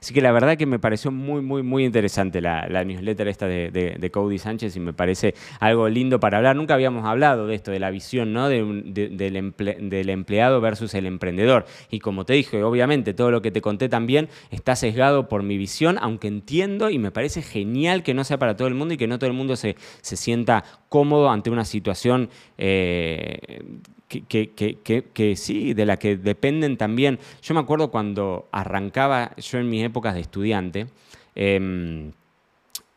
Así 0.00 0.14
que 0.14 0.20
la 0.20 0.32
verdad 0.32 0.56
que 0.56 0.66
me 0.66 0.78
pareció 0.78 1.10
muy, 1.10 1.42
muy, 1.42 1.62
muy 1.62 1.84
interesante 1.84 2.40
la, 2.40 2.84
newsletter 2.84 3.28
esta 3.28 3.46
de, 3.46 4.10
Cody 4.12 4.38
Sánchez 4.38 4.76
y 4.76 4.80
me 4.80 4.92
parece 4.92 5.34
algo 5.60 5.88
lindo 5.88 6.20
para 6.20 6.38
hablar. 6.38 6.56
Nunca 6.56 6.74
habíamos 6.74 7.04
hablado 7.06 7.46
de 7.46 7.54
esto, 7.54 7.70
de 7.70 7.78
la 7.78 7.90
visión 7.90 8.32
¿no? 8.32 8.48
del, 8.48 10.10
empleado 10.10 10.60
versus 10.60 10.94
el 10.94 11.06
emprendedor. 11.06 11.66
Y 11.90 12.00
como 12.00 12.24
te 12.24 12.34
dije, 12.34 12.62
obviamente 12.62 13.14
todo 13.14 13.30
lo 13.30 13.42
que 13.42 13.50
te 13.50 13.60
conté 13.60 13.88
también 13.88 14.28
está 14.50 14.76
sesgado 14.76 15.28
por 15.28 15.42
mi 15.42 15.56
visión, 15.56 15.98
aunque 16.00 16.28
entiendo 16.28 16.90
y 16.90 16.98
me 16.98 17.10
parece 17.10 17.42
genial 17.42 18.02
que 18.02 18.14
no 18.14 18.24
sea 18.24 18.38
para 18.38 18.56
todo 18.56 18.68
el 18.68 18.74
mundo 18.74 18.94
y 18.94 18.96
que 18.96 19.06
no 19.06 19.18
todo 19.18 19.30
el 19.30 19.36
mundo 19.36 19.56
se, 19.56 19.76
sienta 20.02 20.64
cómodo 20.88 21.30
ante 21.30 21.50
una 21.50 21.64
situación 21.64 22.30
eh, 22.58 23.62
que, 24.10 25.34
sí, 25.36 25.74
de 25.74 25.86
la 25.86 25.96
que 25.96 26.16
dependen 26.16 26.76
también. 26.76 27.18
Yo 27.42 27.54
me 27.54 27.60
acuerdo 27.60 27.90
cuando 27.90 28.48
arrancaba, 28.50 29.34
yo 29.36 29.58
en 29.58 29.70
mis 29.70 29.84
épocas 29.84 30.14
de 30.14 30.20
estudiante, 30.20 30.86
em, 31.34 32.10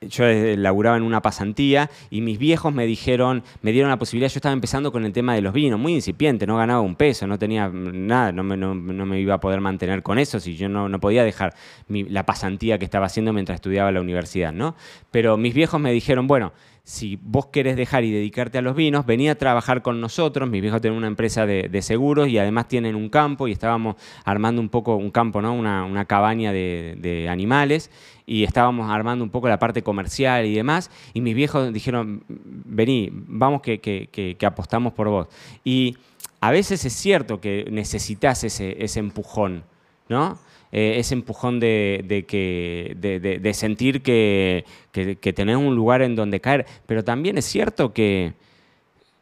yo 0.01 0.25
laburaba 0.57 0.97
en 0.97 1.03
una 1.03 1.21
pasantía 1.21 1.89
y 2.09 2.21
mis 2.21 2.37
viejos 2.37 2.73
me 2.73 2.85
dijeron, 2.85 3.43
me 3.61 3.71
dieron 3.71 3.89
la 3.89 3.97
posibilidad, 3.97 4.29
yo 4.29 4.39
estaba 4.39 4.53
empezando 4.53 4.91
con 4.91 5.05
el 5.05 5.13
tema 5.13 5.33
de 5.33 5.41
los 5.41 5.53
vinos, 5.53 5.79
muy 5.79 5.93
incipiente, 5.93 6.45
no 6.45 6.57
ganaba 6.57 6.81
un 6.81 6.95
peso, 6.95 7.25
no 7.25 7.39
tenía 7.39 7.69
nada, 7.69 8.31
no 8.31 8.43
me, 8.43 8.57
no, 8.57 8.75
me 8.75 9.19
iba 9.19 9.35
a 9.35 9.39
poder 9.39 9.61
mantener 9.61 10.03
con 10.03 10.19
eso, 10.19 10.41
si 10.41 10.57
yo 10.57 10.67
no, 10.67 10.89
no 10.89 10.99
podía 10.99 11.23
dejar 11.23 11.53
la 11.87 12.25
pasantía 12.25 12.77
que 12.77 12.85
estaba 12.85 13.05
haciendo 13.05 13.31
mientras 13.31 13.55
estudiaba 13.55 13.91
la 13.91 14.01
universidad, 14.01 14.51
¿no? 14.51 14.75
Pero 15.11 15.37
mis 15.37 15.53
viejos 15.53 15.79
me 15.79 15.93
dijeron, 15.93 16.27
bueno, 16.27 16.51
si 16.85 17.17
vos 17.21 17.45
querés 17.45 17.77
dejar 17.77 18.03
y 18.03 18.11
dedicarte 18.11 18.57
a 18.57 18.61
los 18.61 18.75
vinos, 18.75 19.05
venía 19.05 19.31
a 19.31 19.35
trabajar 19.35 19.81
con 19.81 20.01
nosotros. 20.01 20.49
Mis 20.49 20.61
viejos 20.61 20.81
tienen 20.81 20.97
una 20.97 21.07
empresa 21.07 21.45
de, 21.45 21.81
seguros 21.81 22.27
y 22.27 22.37
además 22.37 22.67
tienen 22.67 22.95
un 22.95 23.07
campo 23.07 23.47
y 23.47 23.53
estábamos 23.53 23.95
armando 24.25 24.61
un 24.61 24.67
poco 24.67 24.97
un 24.97 25.09
campo, 25.09 25.41
¿no? 25.41 25.53
una, 25.53 26.05
cabaña 26.05 26.51
de, 26.51 27.27
animales 27.29 27.89
y 28.25 28.43
estábamos 28.43 28.91
armando 28.91 29.23
un 29.23 29.29
poco 29.29 29.47
la 29.47 29.59
parte 29.59 29.81
comercial 29.81 30.45
y 30.45 30.55
demás. 30.55 30.91
Y 31.13 31.21
mis 31.21 31.35
viejos 31.35 31.71
dijeron, 31.71 32.25
vení, 32.27 33.09
vamos 33.13 33.61
que, 33.61 34.37
apostamos 34.45 34.91
por 34.91 35.07
vos. 35.07 35.27
Y 35.63 35.95
a 36.41 36.51
veces 36.51 36.83
es 36.83 36.93
cierto 36.93 37.39
que 37.39 37.65
necesitas 37.71 38.43
ese 38.43 38.99
empujón, 38.99 39.63
¿no? 40.09 40.37
Eh, 40.75 40.97
ese 40.97 41.13
empujón 41.13 41.59
de, 41.59 42.25
que, 42.27 42.97
de, 42.97 43.53
sentir 43.53 44.01
que, 44.01 44.65
que, 44.91 45.33
tenés 45.33 45.57
un 45.57 45.75
lugar 45.75 46.01
en 46.01 46.15
donde 46.15 46.39
caer. 46.39 46.65
Pero 46.87 47.03
también 47.03 47.37
es 47.37 47.45
cierto 47.45 47.93
que 47.93 48.33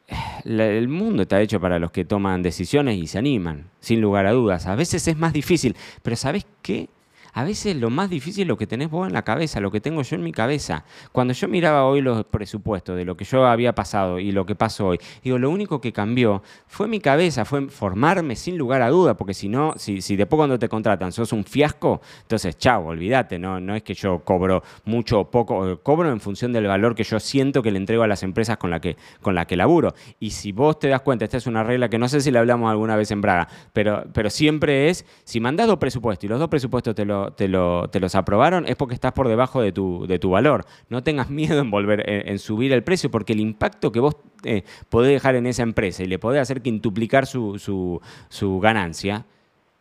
eh, 0.08 0.16
el 0.46 0.88
mundo 0.88 1.24
está 1.24 1.42
hecho 1.42 1.60
para 1.60 1.78
los 1.78 1.92
que 1.92 2.06
toman 2.06 2.42
decisiones 2.42 2.98
y 2.98 3.06
se 3.06 3.18
animan, 3.18 3.66
sin 3.82 4.00
lugar 4.00 4.28
a 4.28 4.32
dudas. 4.32 4.66
A 4.66 4.76
veces 4.76 5.06
es 5.10 5.18
más 5.18 5.34
difícil, 5.34 5.76
pero 6.02 6.16
¿sabes 6.16 6.48
qué? 6.62 6.88
A 7.34 7.44
veces 7.44 7.76
lo 7.76 7.90
más 7.90 8.10
difícil 8.10 8.44
es 8.44 8.48
lo 8.48 8.58
que 8.58 8.68
tenés 8.68 8.90
vos 8.90 9.08
en 9.08 9.14
la 9.14 9.24
cabeza, 9.24 9.60
lo 9.60 9.72
que 9.72 9.82
tengo 9.82 10.02
yo 10.02 10.16
en 10.16 10.24
mi 10.24 10.32
cabeza. 10.32 10.84
Cuando 11.12 11.34
yo 11.34 11.48
miraba 11.48 11.86
hoy 11.86 12.02
los 12.02 12.26
presupuestos 12.26 12.98
de 12.98 13.06
lo 13.06 13.16
que 13.16 13.26
yo 13.26 13.46
había 13.46 13.74
pasado 13.74 14.20
y 14.20 14.32
lo 14.32 14.46
que 14.46 14.56
pasó 14.56 14.88
hoy, 14.88 15.00
digo, 15.24 15.38
lo 15.38 15.50
único 15.50 15.80
que 15.80 15.94
cambió 15.94 16.42
fue 16.68 16.88
mi 16.88 17.00
cabeza, 17.00 17.46
fue 17.46 17.70
formarme 17.70 18.36
sin 18.36 18.58
lugar 18.58 18.82
a 18.82 18.90
duda, 18.90 19.16
porque 19.16 19.34
si 19.34 19.48
no, 19.48 19.74
si, 19.78 20.02
si 20.02 20.16
después 20.16 20.38
cuando 20.38 20.60
te 20.60 20.68
contratan 20.68 21.12
sos 21.12 21.32
un 21.32 21.44
fiasco, 21.44 22.02
entonces 22.22 22.58
chao, 22.58 22.86
olvídate, 22.88 23.40
no, 23.40 23.60
no 23.60 23.76
es 23.76 23.84
que 23.84 23.94
yo 23.94 24.20
cobro 24.20 24.64
mucho 24.86 25.22
o 25.22 25.32
poco, 25.32 25.80
cobro 25.84 26.12
en 26.12 26.20
función 26.20 26.52
del 26.52 26.68
valor 26.68 26.96
que 26.96 27.04
yo 27.04 27.20
siento 27.20 27.62
que 27.64 27.72
le 27.72 27.78
entrego 27.78 28.04
a 28.04 28.08
las 28.08 28.24
empresas 28.24 28.58
con 28.58 28.70
las 28.70 28.82
que, 28.82 28.98
con 29.22 29.36
la 29.36 29.46
que 29.46 29.56
laburo. 29.56 29.94
Y 30.20 30.32
si 30.32 30.52
vos 30.52 30.80
te 30.80 30.88
das 30.88 31.02
cuenta, 31.02 31.26
esta 31.26 31.38
es 31.38 31.48
una 31.48 31.64
regla 31.64 31.90
que 31.90 31.98
no 31.98 32.08
sé 32.08 32.22
si 32.22 32.32
la 32.32 32.40
hablamos 32.40 32.70
alguna 32.70 32.96
vez 32.96 33.12
en 33.12 33.22
Braga, 33.22 33.48
pero, 33.74 34.04
pero 34.14 34.30
siempre 34.30 34.90
es, 34.90 35.06
si 35.24 35.40
mandás 35.40 35.68
dos 35.68 35.78
presupuestos 35.78 36.26
y 36.26 36.28
los 36.28 36.40
dos 36.40 36.50
presupuestos 36.50 36.96
te 36.96 37.06
lo 37.06 37.21
te, 37.30 37.48
los 37.48 38.16
aprobaron, 38.16 38.68
es 38.68 38.76
porque 38.76 38.96
estás 38.96 39.14
por 39.14 39.28
debajo 39.28 39.62
de 39.62 39.72
tu, 39.72 40.30
valor. 40.30 40.66
No 40.90 41.04
tengas 41.04 41.30
miedo 41.32 41.60
en, 41.60 41.72
volver, 41.72 42.04
en, 42.08 42.40
subir 42.40 42.74
el 42.74 42.84
precio, 42.84 43.12
porque 43.12 43.34
el 43.34 43.40
impacto 43.40 43.92
que 43.92 44.00
vos 44.00 44.18
eh, 44.44 44.64
podés 44.90 45.12
dejar 45.12 45.36
en 45.36 45.48
esa 45.48 45.64
empresa 45.64 46.04
y 46.04 46.08
le 46.08 46.20
podés 46.20 46.42
hacer 46.42 46.62
que 46.62 46.70
intuplicar 46.70 47.26
su, 47.26 47.60
su, 47.60 48.02
su 48.30 48.60
ganancia, 48.60 49.26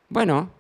bueno, 0.09 0.50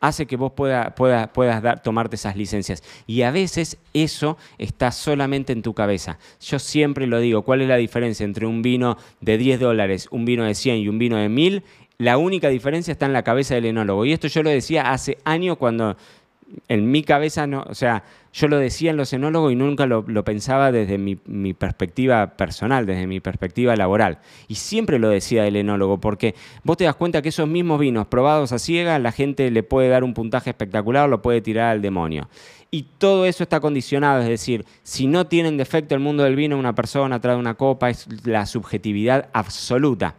hace 0.00 0.26
que 0.26 0.36
vos 0.36 0.52
puedas 0.52 1.62
dar, 1.62 1.82
tomarte 1.82 2.16
esas 2.16 2.36
licencias. 2.36 2.82
Y 3.06 3.22
a 3.22 3.30
veces 3.30 3.78
eso 3.92 4.36
está 4.58 4.92
solamente 4.92 5.52
en 5.52 5.62
tu 5.62 5.74
cabeza. 5.74 6.18
Yo 6.40 6.58
siempre 6.58 7.06
lo 7.06 7.18
digo, 7.20 7.42
¿cuál 7.42 7.62
es 7.62 7.68
la 7.68 7.76
diferencia 7.76 8.24
entre 8.24 8.46
un 8.46 8.62
vino 8.62 8.96
de 9.20 9.38
10 9.38 9.60
dólares, 9.60 10.08
un 10.10 10.24
vino 10.24 10.44
de 10.44 10.54
100 10.54 10.76
y 10.76 10.88
un 10.88 10.98
vino 10.98 11.16
de 11.16 11.28
1000? 11.28 11.64
La 11.98 12.16
única 12.16 12.48
diferencia 12.48 12.92
está 12.92 13.06
en 13.06 13.12
la 13.12 13.24
cabeza 13.24 13.56
del 13.56 13.66
enólogo. 13.66 14.04
Y 14.04 14.12
esto 14.12 14.28
yo 14.28 14.42
lo 14.42 14.50
decía 14.50 14.92
hace 14.92 15.18
años 15.24 15.56
cuando 15.56 15.96
en 16.68 16.90
mi 16.90 17.02
cabeza, 17.02 17.46
no, 17.46 17.64
o 17.68 17.74
sea, 17.74 18.04
yo 18.32 18.48
lo 18.48 18.58
decía 18.58 18.90
en 18.90 18.96
los 18.96 19.12
enólogos 19.12 19.52
y 19.52 19.56
nunca 19.56 19.86
lo, 19.86 20.04
pensaba 20.24 20.70
desde 20.72 20.98
mi, 20.98 21.16
perspectiva 21.54 22.36
personal, 22.36 22.86
desde 22.86 23.06
mi 23.06 23.20
perspectiva 23.20 23.74
laboral. 23.76 24.18
Y 24.48 24.54
siempre 24.56 24.98
lo 24.98 25.08
decía 25.08 25.46
el 25.46 25.56
enólogo, 25.56 25.98
porque 25.98 26.34
vos 26.64 26.76
te 26.76 26.84
das 26.84 26.94
cuenta 26.94 27.22
que 27.22 27.30
esos 27.30 27.48
mismos 27.48 27.80
vinos 27.80 28.06
probados 28.06 28.52
a 28.52 28.58
ciegas, 28.58 29.00
la 29.00 29.12
gente 29.12 29.50
le 29.50 29.62
puede 29.62 29.88
dar 29.88 30.04
un 30.04 30.14
puntaje 30.14 30.50
espectacular, 30.50 31.08
lo 31.08 31.22
puede 31.22 31.40
tirar 31.40 31.70
al 31.70 31.82
demonio. 31.82 32.28
Y 32.70 32.84
todo 32.98 33.24
eso 33.24 33.42
está 33.42 33.60
condicionado, 33.60 34.20
es 34.20 34.28
decir, 34.28 34.66
si 34.82 35.06
no 35.06 35.26
tienen 35.26 35.56
defecto 35.56 35.94
el 35.94 36.00
mundo 36.00 36.22
del 36.24 36.36
vino, 36.36 36.58
una 36.58 36.74
persona 36.74 37.20
trae 37.20 37.36
una 37.36 37.54
copa, 37.54 37.88
es 37.88 38.06
la 38.26 38.44
subjetividad 38.44 39.30
absoluta, 39.32 40.16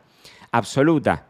absoluta. 0.51 1.28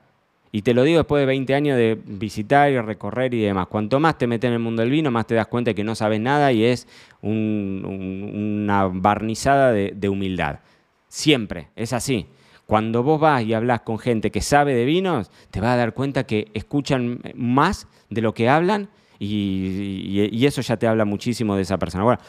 Y 0.52 0.64
te 0.64 0.74
lo 0.74 0.84
digo 0.84 0.98
después 0.98 1.22
de 1.22 1.28
20 1.28 1.54
años 1.54 1.78
de 1.78 2.00
visitar 2.06 2.72
y 2.72 2.80
recorrer 2.80 3.34
y 3.34 3.42
demás. 3.42 3.68
Cuanto 3.68 4.00
más 4.00 4.18
te 4.18 4.26
metes 4.26 4.48
en 4.48 4.54
el 4.54 4.60
mundo 4.60 4.82
del 4.82 4.90
vino, 4.90 5.12
más 5.12 5.28
te 5.28 5.36
das 5.36 5.48
cuenta 5.48 5.74
que 5.74 5.84
no 5.84 5.94
sabes 5.94 6.20
nada 6.20 6.52
y 6.52 6.64
es 6.64 6.88
una 7.22 8.88
barnizada 8.88 9.72
de, 9.72 10.10
humildad. 10.10 10.60
Siempre, 11.08 11.68
es 11.76 11.94
así. 11.94 12.26
Cuando 12.66 13.04
vos 13.04 13.20
vas 13.20 13.44
y 13.44 13.54
hablas 13.54 13.82
con 13.82 14.00
gente 14.00 14.32
que 14.32 14.42
sabe 14.42 14.74
de 14.74 14.86
vinos, 14.86 15.30
te 15.52 15.60
vas 15.60 15.72
a 15.72 15.78
dar 15.78 15.94
cuenta 15.94 16.26
que 16.26 16.48
escuchan 16.54 17.22
más 17.36 17.88
de 18.10 18.22
lo 18.22 18.34
que 18.34 18.50
hablan 18.50 18.90
y, 19.20 20.46
eso 20.46 20.62
ya 20.62 20.78
te 20.78 20.88
habla 20.88 21.06
muchísimo 21.06 21.56
de 21.56 21.62
esa 21.64 21.78
persona. 21.78 22.04
Bueno, 22.04 22.22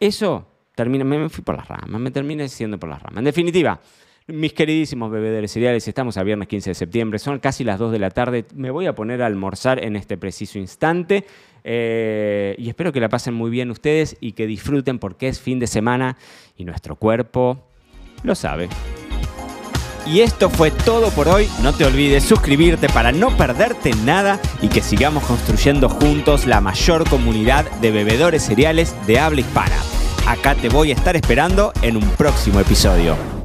eso 0.00 0.46
termina, 0.74 1.04
me 1.04 1.28
fui 1.28 1.44
por 1.44 1.56
las 1.56 1.68
ramas, 1.68 2.00
me 2.00 2.10
terminé 2.10 2.48
siendo 2.48 2.78
por 2.78 2.88
las 2.88 3.02
ramas. 3.02 3.18
En 3.18 3.24
definitiva, 3.24 3.80
mis 4.28 4.52
queridísimos 4.52 5.10
bebedores 5.10 5.50
cereales, 5.50 5.88
estamos 5.88 6.18
a 6.18 6.22
viernes 6.22 6.48
15 6.48 6.70
de 6.70 6.74
septiembre, 6.74 7.18
son 7.18 7.38
casi 7.38 7.64
las 7.64 7.78
2 7.78 7.92
de 7.92 7.98
la 7.98 8.10
tarde, 8.10 8.44
me 8.54 8.70
voy 8.70 8.86
a 8.86 8.94
poner 8.94 9.22
a 9.22 9.26
almorzar 9.26 9.82
en 9.82 9.96
este 9.96 10.18
preciso 10.18 10.58
instante 10.58 11.24
eh, 11.64 12.54
y 12.58 12.68
espero 12.68 12.92
que 12.92 13.00
la 13.00 13.08
pasen 13.08 13.32
muy 13.32 13.50
bien 13.50 13.70
ustedes 13.70 14.16
y 14.20 14.32
que 14.32 14.46
disfruten 14.46 14.98
porque 14.98 15.28
es 15.28 15.40
fin 15.40 15.58
de 15.58 15.66
semana 15.66 16.18
y 16.56 16.64
nuestro 16.64 16.96
cuerpo 16.96 17.64
lo 18.22 18.34
sabe. 18.34 18.68
Y 20.06 20.20
esto 20.20 20.48
fue 20.48 20.70
todo 20.70 21.10
por 21.10 21.28
hoy. 21.28 21.48
No 21.62 21.74
te 21.74 21.84
olvides 21.84 22.24
suscribirte 22.24 22.88
para 22.88 23.12
no 23.12 23.36
perderte 23.36 23.90
nada 24.04 24.40
y 24.62 24.68
que 24.68 24.80
sigamos 24.80 25.22
construyendo 25.24 25.90
juntos 25.90 26.46
la 26.46 26.62
mayor 26.62 27.06
comunidad 27.08 27.70
de 27.80 27.90
bebedores 27.90 28.44
cereales 28.44 28.94
de 29.06 29.18
habla 29.18 29.40
hispana. 29.40 29.76
Acá 30.26 30.54
te 30.54 30.70
voy 30.70 30.92
a 30.92 30.94
estar 30.94 31.14
esperando 31.16 31.72
en 31.82 31.96
un 31.98 32.08
próximo 32.10 32.60
episodio. 32.60 33.37